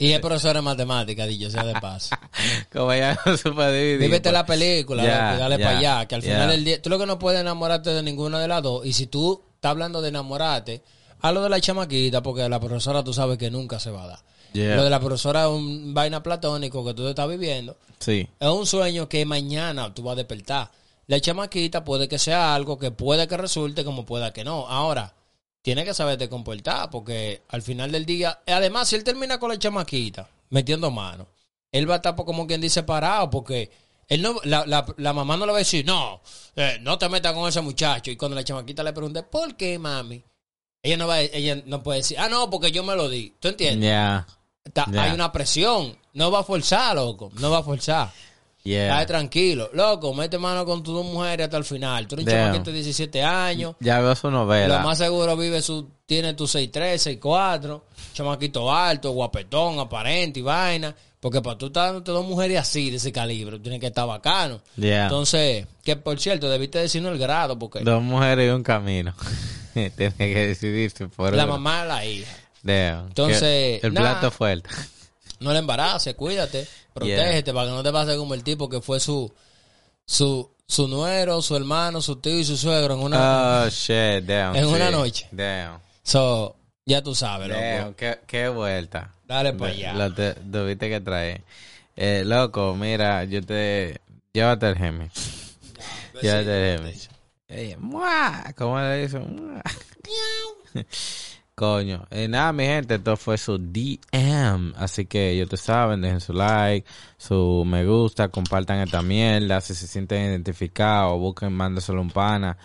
[0.00, 2.14] Y es profesora de matemática, dicho sea de paso.
[2.72, 3.98] como ella no supo dividir.
[3.98, 6.06] Vívete pues, la película, Ya, loco, y dale ya, para allá.
[6.06, 6.46] Que al final ya.
[6.48, 8.84] del día, tú lo que no puedes enamorarte de ninguna de las dos.
[8.86, 10.82] Y si tú estás hablando de enamorarte,
[11.20, 14.18] hablo de la chamaquita, porque la profesora tú sabes que nunca se va a dar.
[14.52, 14.76] Yeah.
[14.76, 17.76] Lo de la profesora es un vaina platónico que tú estás viviendo.
[17.98, 18.28] Sí.
[18.38, 20.70] Es un sueño que mañana tú vas a despertar.
[21.06, 24.66] La chamaquita puede que sea algo que puede que resulte como pueda que no.
[24.68, 25.12] Ahora,
[25.64, 29.58] tiene que saberte comportar porque al final del día, además, si él termina con la
[29.58, 31.26] chamaquita metiendo mano,
[31.72, 33.70] él va a estar pues, como quien dice parado porque
[34.06, 36.20] él no, la, la, la mamá no le va a decir, no,
[36.54, 38.10] eh, no te metas con ese muchacho.
[38.10, 40.22] Y cuando la chamaquita le pregunte, ¿por qué, mami?
[40.82, 43.34] Ella no va, ella no puede decir, ah, no, porque yo me lo di.
[43.40, 43.88] ¿Tú entiendes?
[43.88, 44.26] Yeah.
[44.64, 44.84] Está-.
[44.98, 45.96] Hay una presión.
[46.12, 47.32] No va a forzar, loco.
[47.40, 48.12] No va a forzar.
[48.64, 48.88] Yeah.
[48.94, 49.68] Dale tranquilo.
[49.74, 52.06] Loco, mete mano con tus dos mujeres hasta el final.
[52.08, 53.74] Tú eres un chamaquito de 17 años.
[53.80, 54.78] Ya veo su novela.
[54.78, 55.90] Lo más seguro vive su...
[56.06, 57.82] Tiene tu 6'3", 6'4".
[58.14, 60.94] Chamaquito alto, guapetón, aparente y vaina.
[61.20, 64.60] Porque para tú estar dándote dos mujeres así, de ese calibre, tienes que estar bacano.
[64.76, 65.04] Yeah.
[65.04, 69.14] Entonces, que por cierto, debiste decirnos el grado, porque Dos mujeres y un camino.
[69.74, 72.32] Tiene que decidirse por la mamá es la hija.
[72.62, 73.06] Damn.
[73.08, 73.40] Entonces,
[73.80, 74.12] Que- el nada.
[74.20, 74.70] plato fuerte.
[75.40, 79.00] No le embaraces, cuídate, protégete para que no te pase como el tipo que fue
[79.00, 79.30] su
[80.06, 84.56] su su nuero, su hermano, su tío y su suegro en una Oh, shit, damn.
[84.56, 85.28] En una noche.
[85.30, 85.78] Damn.
[86.02, 87.60] so, ya tú sabes, loco.
[87.60, 89.12] Damn, qué, qué vuelta.
[89.26, 89.92] Dale pa' De- allá.
[89.94, 91.42] Lo te, tuviste que traer.
[91.96, 94.00] Eh, loco, mira, yo te...
[94.32, 95.08] Llévate el Gemi.
[96.22, 96.94] Llévate el.
[97.48, 98.52] Ella, ¡mua!
[98.56, 99.20] ¿Cómo le dice?
[101.54, 102.06] Coño.
[102.10, 104.74] Eh, nada, mi gente, esto fue su DM.
[104.76, 106.86] Así que yo te saben, dejen su like,
[107.16, 109.60] su me gusta, compartan esta mierda.
[109.60, 112.56] Si se sienten identificados, busquen, mándaselo un pana.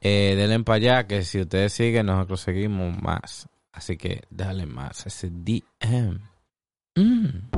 [0.00, 3.48] Eh, denle para allá, que si ustedes siguen, nosotros seguimos más.
[3.72, 6.20] Así que dale más ese DM.
[6.94, 7.57] Mm.